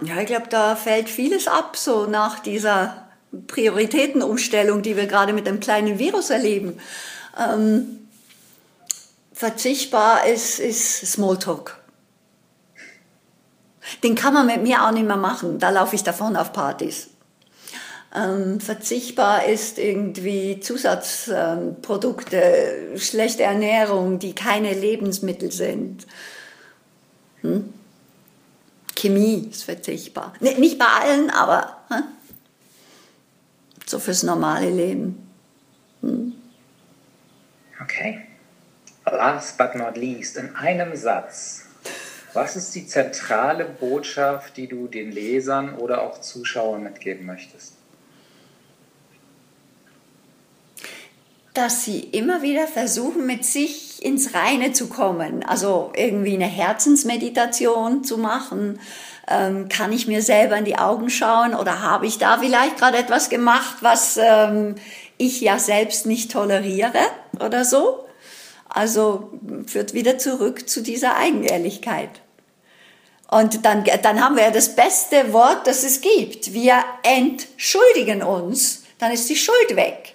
Ja, 0.00 0.18
ich 0.18 0.26
glaube, 0.26 0.48
da 0.48 0.76
fällt 0.76 1.08
vieles 1.08 1.46
ab, 1.46 1.76
so 1.76 2.06
nach 2.06 2.40
dieser 2.40 3.05
Prioritätenumstellung, 3.46 4.82
die 4.82 4.96
wir 4.96 5.06
gerade 5.06 5.32
mit 5.32 5.46
einem 5.46 5.60
kleinen 5.60 5.98
Virus 5.98 6.30
erleben. 6.30 6.78
Ähm, 7.38 8.08
verzichtbar 9.32 10.26
ist, 10.26 10.58
ist 10.58 11.06
Smalltalk. 11.12 11.78
Den 14.02 14.14
kann 14.14 14.34
man 14.34 14.46
mit 14.46 14.62
mir 14.62 14.84
auch 14.84 14.90
nicht 14.90 15.06
mehr 15.06 15.16
machen. 15.16 15.58
Da 15.58 15.70
laufe 15.70 15.94
ich 15.94 16.02
davon 16.02 16.36
auf 16.36 16.52
Partys. 16.52 17.08
Ähm, 18.14 18.60
verzichtbar 18.60 19.44
ist 19.46 19.78
irgendwie 19.78 20.58
Zusatzprodukte, 20.60 22.36
ähm, 22.36 22.98
schlechte 22.98 23.42
Ernährung, 23.42 24.18
die 24.18 24.34
keine 24.34 24.72
Lebensmittel 24.72 25.52
sind. 25.52 26.06
Hm? 27.42 27.72
Chemie 28.96 29.48
ist 29.50 29.64
verzichtbar. 29.64 30.32
nicht 30.40 30.78
bei 30.78 30.86
allen, 30.86 31.28
aber 31.30 31.76
hm? 31.88 32.04
So 33.88 33.98
fürs 33.98 34.22
normale 34.22 34.70
Leben. 34.70 35.28
Hm. 36.02 36.34
Okay. 37.82 38.22
Last 39.04 39.56
but 39.56 39.74
not 39.76 39.96
least, 39.96 40.36
in 40.36 40.54
einem 40.56 40.96
Satz. 40.96 41.66
Was 42.32 42.56
ist 42.56 42.74
die 42.74 42.86
zentrale 42.86 43.64
Botschaft, 43.64 44.56
die 44.56 44.66
du 44.66 44.88
den 44.88 45.12
Lesern 45.12 45.74
oder 45.76 46.02
auch 46.02 46.20
Zuschauern 46.20 46.82
mitgeben 46.82 47.24
möchtest? 47.24 47.76
dass 51.56 51.84
sie 51.86 52.00
immer 52.00 52.42
wieder 52.42 52.66
versuchen, 52.66 53.24
mit 53.24 53.46
sich 53.46 54.04
ins 54.04 54.34
Reine 54.34 54.72
zu 54.72 54.88
kommen. 54.88 55.42
Also 55.42 55.90
irgendwie 55.96 56.34
eine 56.34 56.44
Herzensmeditation 56.44 58.04
zu 58.04 58.18
machen. 58.18 58.78
Ähm, 59.28 59.68
kann 59.68 59.92
ich 59.92 60.06
mir 60.06 60.22
selber 60.22 60.56
in 60.56 60.64
die 60.64 60.78
Augen 60.78 61.10
schauen 61.10 61.54
oder 61.54 61.82
habe 61.82 62.06
ich 62.06 62.18
da 62.18 62.38
vielleicht 62.38 62.78
gerade 62.78 62.98
etwas 62.98 63.28
gemacht, 63.28 63.78
was 63.80 64.16
ähm, 64.16 64.76
ich 65.18 65.40
ja 65.40 65.58
selbst 65.58 66.06
nicht 66.06 66.30
toleriere 66.30 67.00
oder 67.40 67.64
so? 67.64 68.06
Also 68.68 69.32
führt 69.66 69.94
wieder 69.94 70.18
zurück 70.18 70.68
zu 70.68 70.80
dieser 70.80 71.16
Eigenehrlichkeit. 71.16 72.10
Und 73.28 73.64
dann, 73.64 73.84
dann 74.02 74.22
haben 74.22 74.36
wir 74.36 74.44
ja 74.44 74.50
das 74.50 74.76
beste 74.76 75.32
Wort, 75.32 75.66
das 75.66 75.82
es 75.82 76.00
gibt. 76.00 76.52
Wir 76.52 76.84
entschuldigen 77.02 78.22
uns. 78.22 78.84
Dann 78.98 79.12
ist 79.12 79.28
die 79.28 79.36
Schuld 79.36 79.74
weg. 79.74 80.14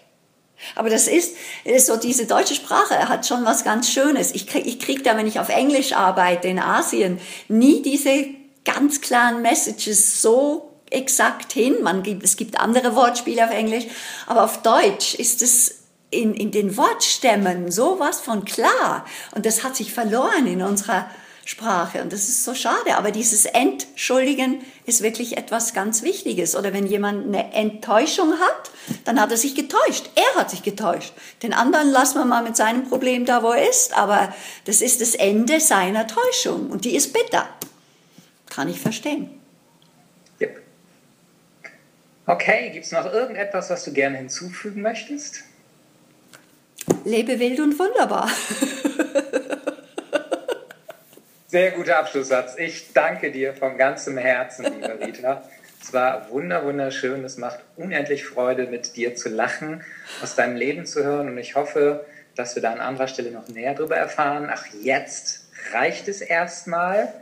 Aber 0.75 0.89
das 0.89 1.07
ist, 1.07 1.35
ist 1.65 1.87
so, 1.87 1.97
diese 1.97 2.25
deutsche 2.25 2.55
Sprache 2.55 3.09
hat 3.09 3.25
schon 3.25 3.43
was 3.45 3.63
ganz 3.63 3.89
Schönes. 3.89 4.33
Ich 4.33 4.47
krieg, 4.47 4.65
ich 4.65 4.79
krieg 4.79 5.03
da, 5.03 5.17
wenn 5.17 5.27
ich 5.27 5.39
auf 5.39 5.49
Englisch 5.49 5.93
arbeite 5.93 6.47
in 6.47 6.59
Asien, 6.59 7.19
nie 7.47 7.81
diese 7.81 8.27
ganz 8.65 9.01
klaren 9.01 9.41
Messages 9.41 10.21
so 10.21 10.71
exakt 10.89 11.53
hin. 11.53 11.77
Man 11.81 12.03
gibt, 12.03 12.23
es 12.23 12.35
gibt 12.35 12.59
andere 12.59 12.95
Wortspiele 12.95 13.45
auf 13.45 13.51
Englisch, 13.51 13.85
aber 14.27 14.43
auf 14.43 14.61
Deutsch 14.61 15.15
ist 15.15 15.41
es 15.41 15.81
in, 16.09 16.33
in 16.33 16.51
den 16.51 16.75
Wortstämmen 16.77 17.71
sowas 17.71 18.19
von 18.19 18.45
klar. 18.45 19.05
Und 19.33 19.45
das 19.45 19.63
hat 19.63 19.75
sich 19.75 19.93
verloren 19.93 20.45
in 20.45 20.61
unserer 20.61 21.09
Sprache. 21.45 22.01
Und 22.01 22.13
das 22.13 22.27
ist 22.29 22.43
so 22.43 22.53
schade. 22.53 22.97
Aber 22.97 23.11
dieses 23.11 23.45
Entschuldigen 23.45 24.61
ist 24.85 25.01
wirklich 25.01 25.37
etwas 25.37 25.73
ganz 25.73 26.03
Wichtiges. 26.03 26.55
Oder 26.55 26.73
wenn 26.73 26.85
jemand 26.85 27.25
eine 27.25 27.53
Enttäuschung 27.53 28.33
hat, 28.33 28.71
dann 29.05 29.19
hat 29.19 29.31
er 29.31 29.37
sich 29.37 29.55
getäuscht. 29.55 30.09
Er 30.15 30.39
hat 30.39 30.51
sich 30.51 30.63
getäuscht. 30.63 31.13
Den 31.41 31.53
anderen 31.53 31.89
lassen 31.89 32.19
wir 32.19 32.25
mal 32.25 32.43
mit 32.43 32.55
seinem 32.55 32.87
Problem 32.87 33.25
da, 33.25 33.41
wo 33.41 33.51
er 33.51 33.69
ist. 33.69 33.97
Aber 33.97 34.33
das 34.65 34.81
ist 34.81 35.01
das 35.01 35.15
Ende 35.15 35.59
seiner 35.59 36.07
Täuschung. 36.07 36.69
Und 36.69 36.85
die 36.85 36.95
ist 36.95 37.13
bitter. 37.13 37.47
Kann 38.51 38.67
ich 38.67 38.81
verstehen. 38.81 39.29
Yep. 40.41 40.61
Okay, 42.25 42.69
gibt 42.71 42.85
es 42.85 42.91
noch 42.91 43.05
irgendetwas, 43.05 43.69
was 43.69 43.85
du 43.85 43.93
gerne 43.93 44.17
hinzufügen 44.17 44.81
möchtest? 44.81 45.43
Lebe 47.05 47.39
wild 47.39 47.61
und 47.61 47.79
wunderbar. 47.79 48.29
Sehr 51.47 51.71
guter 51.71 51.99
Abschlusssatz. 51.99 52.55
Ich 52.57 52.91
danke 52.93 53.31
dir 53.31 53.53
von 53.53 53.77
ganzem 53.77 54.17
Herzen, 54.17 54.65
liebe 54.65 54.99
Rita. 55.05 55.43
Es 55.81 55.93
war 55.93 56.29
wunder, 56.29 56.65
wunderschön. 56.65 57.23
Es 57.23 57.37
macht 57.37 57.59
unendlich 57.77 58.25
Freude, 58.25 58.67
mit 58.67 58.97
dir 58.97 59.15
zu 59.15 59.29
lachen, 59.29 59.81
aus 60.21 60.35
deinem 60.35 60.57
Leben 60.57 60.85
zu 60.85 61.05
hören. 61.05 61.29
Und 61.29 61.37
ich 61.37 61.55
hoffe, 61.55 62.05
dass 62.35 62.55
wir 62.55 62.61
da 62.61 62.73
an 62.73 62.81
anderer 62.81 63.07
Stelle 63.07 63.31
noch 63.31 63.47
näher 63.47 63.75
darüber 63.75 63.95
erfahren. 63.95 64.49
Ach, 64.51 64.65
jetzt 64.81 65.45
reicht 65.71 66.09
es 66.09 66.19
erstmal. 66.19 67.13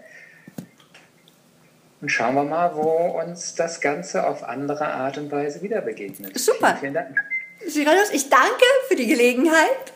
Und 2.02 2.10
schauen 2.10 2.36
wir 2.36 2.44
mal, 2.44 2.76
wo 2.76 3.20
uns 3.20 3.56
das 3.56 3.82
Ganze 3.82 4.26
auf 4.26 4.44
andere 4.44 4.88
Art 4.88 5.18
und 5.18 5.32
Weise 5.32 5.62
wieder 5.62 5.82
begegnet. 5.82 6.38
Super. 6.40 6.78
Vielen, 6.80 6.80
vielen 6.80 6.94
Dank. 6.94 7.24
Ich 8.14 8.30
danke 8.30 8.66
für 8.88 8.96
die 8.96 9.08
Gelegenheit. 9.08 9.94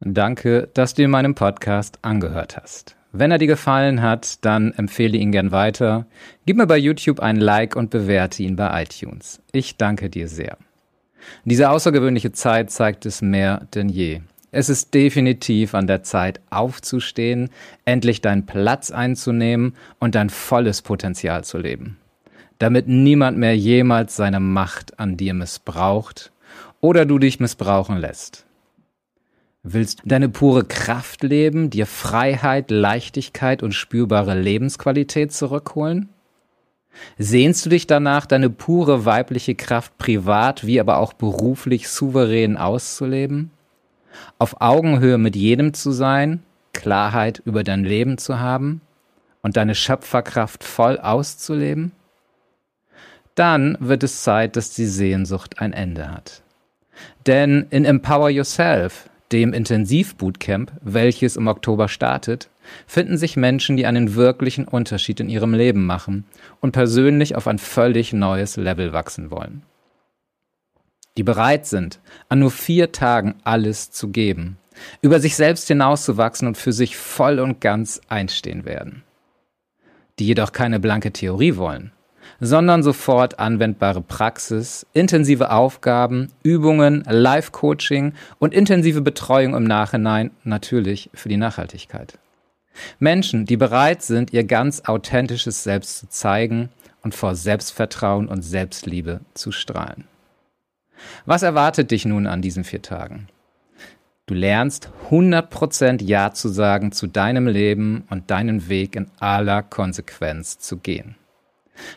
Danke, 0.00 0.68
dass 0.74 0.94
du 0.94 1.02
in 1.02 1.10
meinem 1.10 1.34
Podcast 1.34 1.98
angehört 2.02 2.56
hast. 2.56 2.96
Wenn 3.12 3.30
er 3.30 3.38
dir 3.38 3.46
gefallen 3.46 4.00
hat, 4.00 4.44
dann 4.44 4.72
empfehle 4.74 5.18
ihn 5.18 5.32
gern 5.32 5.50
weiter. 5.50 6.06
Gib 6.46 6.56
mir 6.56 6.66
bei 6.66 6.76
YouTube 6.76 7.20
ein 7.20 7.36
Like 7.36 7.74
und 7.74 7.90
bewerte 7.90 8.42
ihn 8.42 8.56
bei 8.56 8.82
iTunes. 8.82 9.40
Ich 9.52 9.76
danke 9.76 10.08
dir 10.08 10.28
sehr. 10.28 10.56
Diese 11.44 11.70
außergewöhnliche 11.70 12.32
Zeit 12.32 12.70
zeigt 12.70 13.06
es 13.06 13.22
mehr 13.22 13.66
denn 13.74 13.88
je. 13.88 14.20
Es 14.58 14.68
ist 14.68 14.92
definitiv 14.92 15.72
an 15.76 15.86
der 15.86 16.02
Zeit 16.02 16.40
aufzustehen, 16.50 17.50
endlich 17.84 18.22
deinen 18.22 18.44
Platz 18.44 18.90
einzunehmen 18.90 19.76
und 20.00 20.16
dein 20.16 20.30
volles 20.30 20.82
Potenzial 20.82 21.44
zu 21.44 21.58
leben. 21.58 21.96
Damit 22.58 22.88
niemand 22.88 23.38
mehr 23.38 23.56
jemals 23.56 24.16
seine 24.16 24.40
Macht 24.40 24.98
an 24.98 25.16
dir 25.16 25.32
missbraucht 25.32 26.32
oder 26.80 27.06
du 27.06 27.20
dich 27.20 27.38
missbrauchen 27.38 27.98
lässt. 27.98 28.46
Willst 29.62 30.02
deine 30.04 30.28
pure 30.28 30.64
Kraft 30.64 31.22
leben, 31.22 31.70
dir 31.70 31.86
Freiheit, 31.86 32.72
Leichtigkeit 32.72 33.62
und 33.62 33.74
spürbare 33.74 34.36
Lebensqualität 34.36 35.32
zurückholen? 35.32 36.08
Sehnst 37.16 37.64
du 37.64 37.70
dich 37.70 37.86
danach, 37.86 38.26
deine 38.26 38.50
pure 38.50 39.04
weibliche 39.04 39.54
Kraft 39.54 39.96
privat 39.98 40.66
wie 40.66 40.80
aber 40.80 40.98
auch 40.98 41.12
beruflich 41.12 41.88
souverän 41.88 42.56
auszuleben? 42.56 43.52
Auf 44.38 44.60
Augenhöhe 44.60 45.18
mit 45.18 45.36
jedem 45.36 45.74
zu 45.74 45.90
sein, 45.90 46.42
Klarheit 46.72 47.42
über 47.44 47.64
dein 47.64 47.84
Leben 47.84 48.18
zu 48.18 48.38
haben 48.38 48.80
und 49.42 49.56
deine 49.56 49.74
Schöpferkraft 49.74 50.64
voll 50.64 50.98
auszuleben? 50.98 51.92
Dann 53.34 53.76
wird 53.80 54.02
es 54.02 54.22
Zeit, 54.22 54.56
dass 54.56 54.70
die 54.70 54.86
Sehnsucht 54.86 55.60
ein 55.60 55.72
Ende 55.72 56.10
hat. 56.10 56.42
Denn 57.26 57.66
in 57.70 57.84
Empower 57.84 58.30
Yourself 58.30 59.08
dem 59.32 59.52
Intensivbootcamp, 59.52 60.72
welches 60.80 61.36
im 61.36 61.46
Oktober 61.48 61.88
startet, 61.88 62.48
finden 62.86 63.16
sich 63.16 63.36
Menschen, 63.36 63.76
die 63.76 63.86
einen 63.86 64.14
wirklichen 64.14 64.66
Unterschied 64.66 65.20
in 65.20 65.28
ihrem 65.28 65.54
Leben 65.54 65.86
machen 65.86 66.24
und 66.60 66.72
persönlich 66.72 67.36
auf 67.36 67.46
ein 67.46 67.58
völlig 67.58 68.12
neues 68.12 68.56
Level 68.56 68.92
wachsen 68.92 69.30
wollen. 69.30 69.62
Die 71.18 71.24
bereit 71.24 71.66
sind, 71.66 71.98
an 72.28 72.38
nur 72.38 72.52
vier 72.52 72.92
Tagen 72.92 73.34
alles 73.42 73.90
zu 73.90 74.10
geben, 74.10 74.56
über 75.02 75.18
sich 75.18 75.34
selbst 75.34 75.66
hinauszuwachsen 75.66 76.46
und 76.46 76.56
für 76.56 76.72
sich 76.72 76.96
voll 76.96 77.40
und 77.40 77.60
ganz 77.60 78.00
einstehen 78.08 78.64
werden. 78.64 79.02
Die 80.20 80.26
jedoch 80.26 80.52
keine 80.52 80.78
blanke 80.78 81.12
Theorie 81.12 81.56
wollen, 81.56 81.90
sondern 82.38 82.84
sofort 82.84 83.40
anwendbare 83.40 84.00
Praxis, 84.00 84.86
intensive 84.92 85.50
Aufgaben, 85.50 86.30
Übungen, 86.44 87.02
Live-Coaching 87.04 88.12
und 88.38 88.54
intensive 88.54 89.00
Betreuung 89.00 89.56
im 89.56 89.64
Nachhinein 89.64 90.30
natürlich 90.44 91.10
für 91.14 91.28
die 91.28 91.36
Nachhaltigkeit. 91.36 92.16
Menschen, 93.00 93.44
die 93.44 93.56
bereit 93.56 94.02
sind, 94.02 94.32
ihr 94.32 94.44
ganz 94.44 94.82
authentisches 94.86 95.64
Selbst 95.64 95.98
zu 95.98 96.08
zeigen 96.08 96.68
und 97.02 97.12
vor 97.12 97.34
Selbstvertrauen 97.34 98.28
und 98.28 98.42
Selbstliebe 98.42 99.22
zu 99.34 99.50
strahlen. 99.50 100.04
Was 101.26 101.42
erwartet 101.42 101.90
dich 101.90 102.04
nun 102.04 102.26
an 102.26 102.42
diesen 102.42 102.64
vier 102.64 102.82
Tagen? 102.82 103.28
Du 104.26 104.34
lernst 104.34 104.90
100% 105.10 106.02
Ja 106.04 106.32
zu 106.32 106.48
sagen 106.48 106.92
zu 106.92 107.06
deinem 107.06 107.46
Leben 107.46 108.04
und 108.10 108.30
deinen 108.30 108.68
Weg 108.68 108.94
in 108.94 109.10
aller 109.18 109.62
Konsequenz 109.62 110.58
zu 110.58 110.76
gehen. 110.76 111.16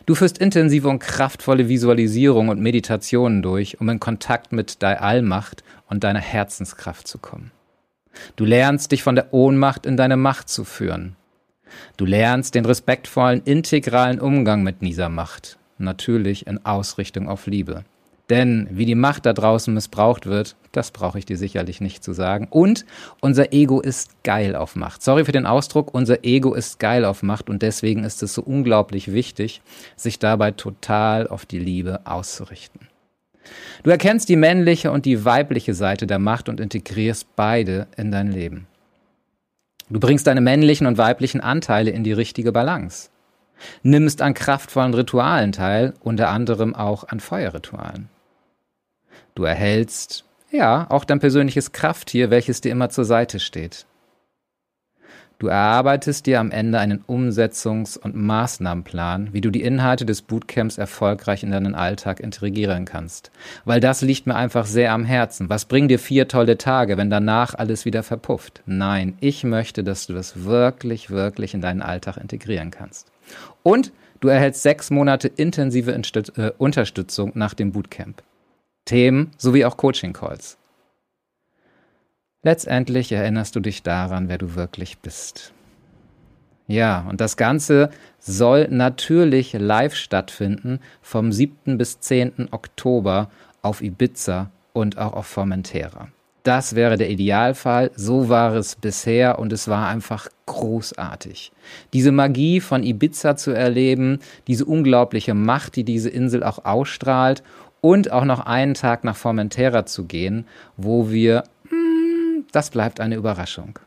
Du 0.06 0.14
führst 0.14 0.38
intensive 0.38 0.88
und 0.88 1.00
kraftvolle 1.00 1.68
Visualisierung 1.68 2.48
und 2.48 2.60
Meditationen 2.60 3.42
durch, 3.42 3.80
um 3.80 3.88
in 3.88 4.00
Kontakt 4.00 4.52
mit 4.52 4.82
deiner 4.82 5.02
Allmacht 5.02 5.62
und 5.88 6.04
deiner 6.04 6.20
Herzenskraft 6.20 7.06
zu 7.06 7.18
kommen. 7.18 7.50
Du 8.36 8.44
lernst 8.44 8.92
dich 8.92 9.02
von 9.02 9.14
der 9.14 9.32
Ohnmacht 9.34 9.86
in 9.86 9.96
deine 9.96 10.16
Macht 10.16 10.48
zu 10.48 10.64
führen. 10.64 11.16
Du 11.96 12.04
lernst 12.04 12.54
den 12.54 12.64
respektvollen, 12.64 13.42
integralen 13.44 14.20
Umgang 14.20 14.62
mit 14.62 14.82
dieser 14.82 15.08
Macht, 15.08 15.58
natürlich 15.78 16.46
in 16.46 16.64
Ausrichtung 16.64 17.28
auf 17.28 17.46
Liebe. 17.46 17.84
Denn 18.32 18.66
wie 18.70 18.86
die 18.86 18.94
Macht 18.94 19.26
da 19.26 19.34
draußen 19.34 19.74
missbraucht 19.74 20.24
wird, 20.24 20.56
das 20.72 20.90
brauche 20.90 21.18
ich 21.18 21.26
dir 21.26 21.36
sicherlich 21.36 21.82
nicht 21.82 22.02
zu 22.02 22.14
sagen. 22.14 22.48
Und 22.48 22.86
unser 23.20 23.52
Ego 23.52 23.78
ist 23.82 24.24
geil 24.24 24.56
auf 24.56 24.74
Macht. 24.74 25.02
Sorry 25.02 25.26
für 25.26 25.32
den 25.32 25.44
Ausdruck, 25.44 25.92
unser 25.92 26.24
Ego 26.24 26.54
ist 26.54 26.78
geil 26.78 27.04
auf 27.04 27.22
Macht 27.22 27.50
und 27.50 27.60
deswegen 27.60 28.04
ist 28.04 28.22
es 28.22 28.32
so 28.32 28.40
unglaublich 28.40 29.12
wichtig, 29.12 29.60
sich 29.96 30.18
dabei 30.18 30.52
total 30.52 31.28
auf 31.28 31.44
die 31.44 31.58
Liebe 31.58 32.00
auszurichten. 32.06 32.88
Du 33.82 33.90
erkennst 33.90 34.30
die 34.30 34.36
männliche 34.36 34.92
und 34.92 35.04
die 35.04 35.26
weibliche 35.26 35.74
Seite 35.74 36.06
der 36.06 36.18
Macht 36.18 36.48
und 36.48 36.58
integrierst 36.58 37.36
beide 37.36 37.86
in 37.98 38.10
dein 38.10 38.32
Leben. 38.32 38.66
Du 39.90 40.00
bringst 40.00 40.26
deine 40.26 40.40
männlichen 40.40 40.86
und 40.86 40.96
weiblichen 40.96 41.42
Anteile 41.42 41.90
in 41.90 42.02
die 42.02 42.14
richtige 42.14 42.50
Balance. 42.50 43.10
Nimmst 43.82 44.22
an 44.22 44.32
kraftvollen 44.32 44.94
Ritualen 44.94 45.52
teil, 45.52 45.92
unter 46.00 46.30
anderem 46.30 46.74
auch 46.74 47.06
an 47.08 47.20
Feuerritualen. 47.20 48.08
Du 49.34 49.44
erhältst, 49.44 50.24
ja, 50.50 50.86
auch 50.90 51.04
dein 51.04 51.20
persönliches 51.20 51.72
Krafttier, 51.72 52.30
welches 52.30 52.60
dir 52.60 52.72
immer 52.72 52.90
zur 52.90 53.04
Seite 53.04 53.40
steht. 53.40 53.86
Du 55.42 55.48
erarbeitest 55.48 56.26
dir 56.26 56.38
am 56.38 56.52
Ende 56.52 56.78
einen 56.78 57.02
Umsetzungs- 57.02 57.98
und 57.98 58.14
Maßnahmenplan, 58.14 59.30
wie 59.32 59.40
du 59.40 59.50
die 59.50 59.62
Inhalte 59.62 60.06
des 60.06 60.22
Bootcamps 60.22 60.78
erfolgreich 60.78 61.42
in 61.42 61.50
deinen 61.50 61.74
Alltag 61.74 62.20
integrieren 62.20 62.84
kannst. 62.84 63.32
Weil 63.64 63.80
das 63.80 64.02
liegt 64.02 64.28
mir 64.28 64.36
einfach 64.36 64.66
sehr 64.66 64.92
am 64.92 65.04
Herzen. 65.04 65.48
Was 65.48 65.64
bringen 65.64 65.88
dir 65.88 65.98
vier 65.98 66.28
tolle 66.28 66.58
Tage, 66.58 66.96
wenn 66.96 67.10
danach 67.10 67.54
alles 67.54 67.84
wieder 67.84 68.04
verpufft? 68.04 68.62
Nein, 68.66 69.16
ich 69.18 69.42
möchte, 69.42 69.82
dass 69.82 70.06
du 70.06 70.12
das 70.12 70.44
wirklich, 70.44 71.10
wirklich 71.10 71.54
in 71.54 71.60
deinen 71.60 71.82
Alltag 71.82 72.18
integrieren 72.18 72.70
kannst. 72.70 73.10
Und 73.64 73.90
du 74.20 74.28
erhältst 74.28 74.62
sechs 74.62 74.90
Monate 74.90 75.26
intensive 75.26 75.90
äh, 75.90 76.52
Unterstützung 76.56 77.32
nach 77.34 77.54
dem 77.54 77.72
Bootcamp. 77.72 78.22
Themen 78.84 79.30
sowie 79.38 79.64
auch 79.64 79.76
Coaching-Calls. 79.76 80.58
Letztendlich 82.42 83.12
erinnerst 83.12 83.54
du 83.54 83.60
dich 83.60 83.82
daran, 83.82 84.28
wer 84.28 84.38
du 84.38 84.56
wirklich 84.56 84.98
bist. 84.98 85.52
Ja, 86.66 87.06
und 87.08 87.20
das 87.20 87.36
Ganze 87.36 87.90
soll 88.18 88.68
natürlich 88.68 89.52
live 89.52 89.94
stattfinden 89.94 90.80
vom 91.00 91.30
7. 91.32 91.78
bis 91.78 92.00
10. 92.00 92.48
Oktober 92.50 93.30
auf 93.62 93.82
Ibiza 93.82 94.50
und 94.72 94.98
auch 94.98 95.12
auf 95.12 95.26
Formentera. 95.26 96.08
Das 96.42 96.74
wäre 96.74 96.96
der 96.96 97.10
Idealfall, 97.10 97.92
so 97.94 98.28
war 98.28 98.54
es 98.54 98.74
bisher 98.74 99.38
und 99.38 99.52
es 99.52 99.68
war 99.68 99.86
einfach 99.86 100.28
großartig. 100.46 101.52
Diese 101.92 102.10
Magie 102.10 102.60
von 102.60 102.82
Ibiza 102.82 103.36
zu 103.36 103.52
erleben, 103.52 104.18
diese 104.48 104.64
unglaubliche 104.64 105.34
Macht, 105.34 105.76
die 105.76 105.84
diese 105.84 106.10
Insel 106.10 106.42
auch 106.42 106.64
ausstrahlt 106.64 107.44
und 107.82 108.10
auch 108.10 108.24
noch 108.24 108.40
einen 108.40 108.72
Tag 108.72 109.04
nach 109.04 109.16
Formentera 109.16 109.84
zu 109.84 110.06
gehen, 110.06 110.46
wo 110.78 111.10
wir 111.10 111.44
das 112.52 112.70
bleibt 112.70 113.00
eine 113.00 113.16
Überraschung. 113.16 113.78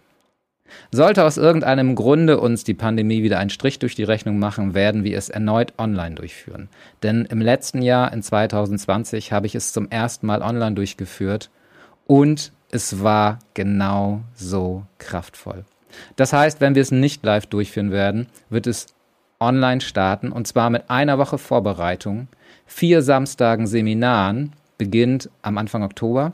Sollte 0.92 1.24
aus 1.24 1.38
irgendeinem 1.38 1.96
Grunde 1.96 2.40
uns 2.40 2.64
die 2.64 2.74
Pandemie 2.74 3.24
wieder 3.24 3.40
einen 3.40 3.52
Strich 3.52 3.80
durch 3.80 3.96
die 3.96 4.04
Rechnung 4.04 4.40
machen, 4.40 4.74
werden 4.74 5.04
wir 5.04 5.18
es 5.18 5.30
erneut 5.30 5.74
online 5.78 6.16
durchführen. 6.16 6.70
Denn 7.04 7.26
im 7.26 7.40
letzten 7.40 7.82
Jahr, 7.82 8.12
in 8.12 8.24
2020, 8.24 9.32
habe 9.32 9.46
ich 9.46 9.56
es 9.56 9.74
zum 9.74 9.90
ersten 9.90 10.26
Mal 10.26 10.42
online 10.42 10.76
durchgeführt 10.76 11.52
und 12.08 12.52
es 12.72 13.04
war 13.04 13.40
genau 13.54 14.22
so 14.34 14.84
kraftvoll. 14.98 15.66
Das 16.16 16.34
heißt, 16.34 16.60
wenn 16.60 16.76
wir 16.76 16.82
es 16.82 16.92
nicht 16.92 17.24
live 17.24 17.46
durchführen 17.46 17.92
werden, 17.92 18.28
wird 18.50 18.68
es 18.68 18.88
online 19.40 19.82
starten 19.82 20.32
und 20.32 20.48
zwar 20.48 20.70
mit 20.70 20.90
einer 20.90 21.20
Woche 21.20 21.38
Vorbereitung, 21.38 22.28
vier 22.66 23.02
Samstagen 23.02 23.68
Seminaren, 23.68 24.54
beginnt 24.78 25.30
am 25.42 25.58
Anfang 25.58 25.84
Oktober 25.84 26.34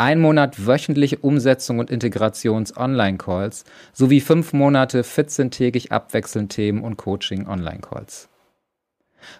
ein 0.00 0.18
Monat 0.18 0.66
wöchentliche 0.66 1.18
Umsetzung 1.18 1.78
und 1.78 1.90
Integrations-Online-Calls 1.90 3.64
sowie 3.92 4.22
fünf 4.22 4.54
Monate 4.54 5.02
14-tägig 5.02 5.90
abwechselnd 5.90 6.50
Themen 6.50 6.82
und 6.82 6.96
Coaching-Online-Calls. 6.96 8.30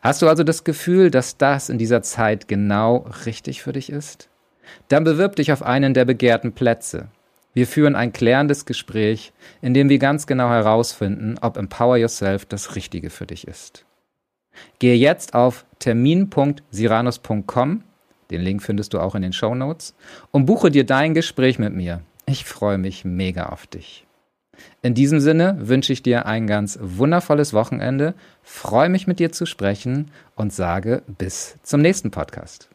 Hast 0.02 0.20
du 0.20 0.28
also 0.28 0.44
das 0.44 0.62
Gefühl, 0.64 1.10
dass 1.10 1.38
das 1.38 1.70
in 1.70 1.78
dieser 1.78 2.02
Zeit 2.02 2.46
genau 2.46 3.08
richtig 3.24 3.62
für 3.62 3.72
dich 3.72 3.88
ist? 3.88 4.28
Dann 4.88 5.04
bewirb 5.04 5.36
dich 5.36 5.50
auf 5.50 5.62
einen 5.62 5.94
der 5.94 6.04
begehrten 6.04 6.52
Plätze. 6.52 7.08
Wir 7.54 7.66
führen 7.66 7.96
ein 7.96 8.12
klärendes 8.12 8.66
Gespräch, 8.66 9.32
in 9.62 9.72
dem 9.72 9.88
wir 9.88 9.98
ganz 9.98 10.26
genau 10.26 10.50
herausfinden, 10.50 11.36
ob 11.40 11.56
Empower 11.56 11.96
Yourself 11.96 12.44
das 12.44 12.76
Richtige 12.76 13.08
für 13.08 13.24
dich 13.24 13.48
ist. 13.48 13.86
Gehe 14.78 14.96
jetzt 14.96 15.34
auf 15.34 15.64
termin.siranus.com 15.78 17.84
den 18.30 18.42
Link 18.42 18.62
findest 18.62 18.94
du 18.94 19.00
auch 19.00 19.14
in 19.14 19.22
den 19.22 19.32
Show 19.32 19.54
Notes. 19.54 19.94
Und 20.30 20.46
buche 20.46 20.70
dir 20.70 20.84
dein 20.84 21.14
Gespräch 21.14 21.58
mit 21.58 21.74
mir. 21.74 22.00
Ich 22.26 22.44
freue 22.44 22.78
mich 22.78 23.04
mega 23.04 23.46
auf 23.46 23.66
dich. 23.66 24.06
In 24.82 24.94
diesem 24.94 25.20
Sinne 25.20 25.56
wünsche 25.58 25.92
ich 25.92 26.02
dir 26.02 26.26
ein 26.26 26.46
ganz 26.46 26.78
wundervolles 26.80 27.54
Wochenende, 27.54 28.14
freue 28.42 28.90
mich 28.90 29.06
mit 29.06 29.18
dir 29.18 29.32
zu 29.32 29.46
sprechen 29.46 30.10
und 30.36 30.52
sage 30.52 31.02
bis 31.06 31.56
zum 31.62 31.80
nächsten 31.80 32.10
Podcast. 32.10 32.68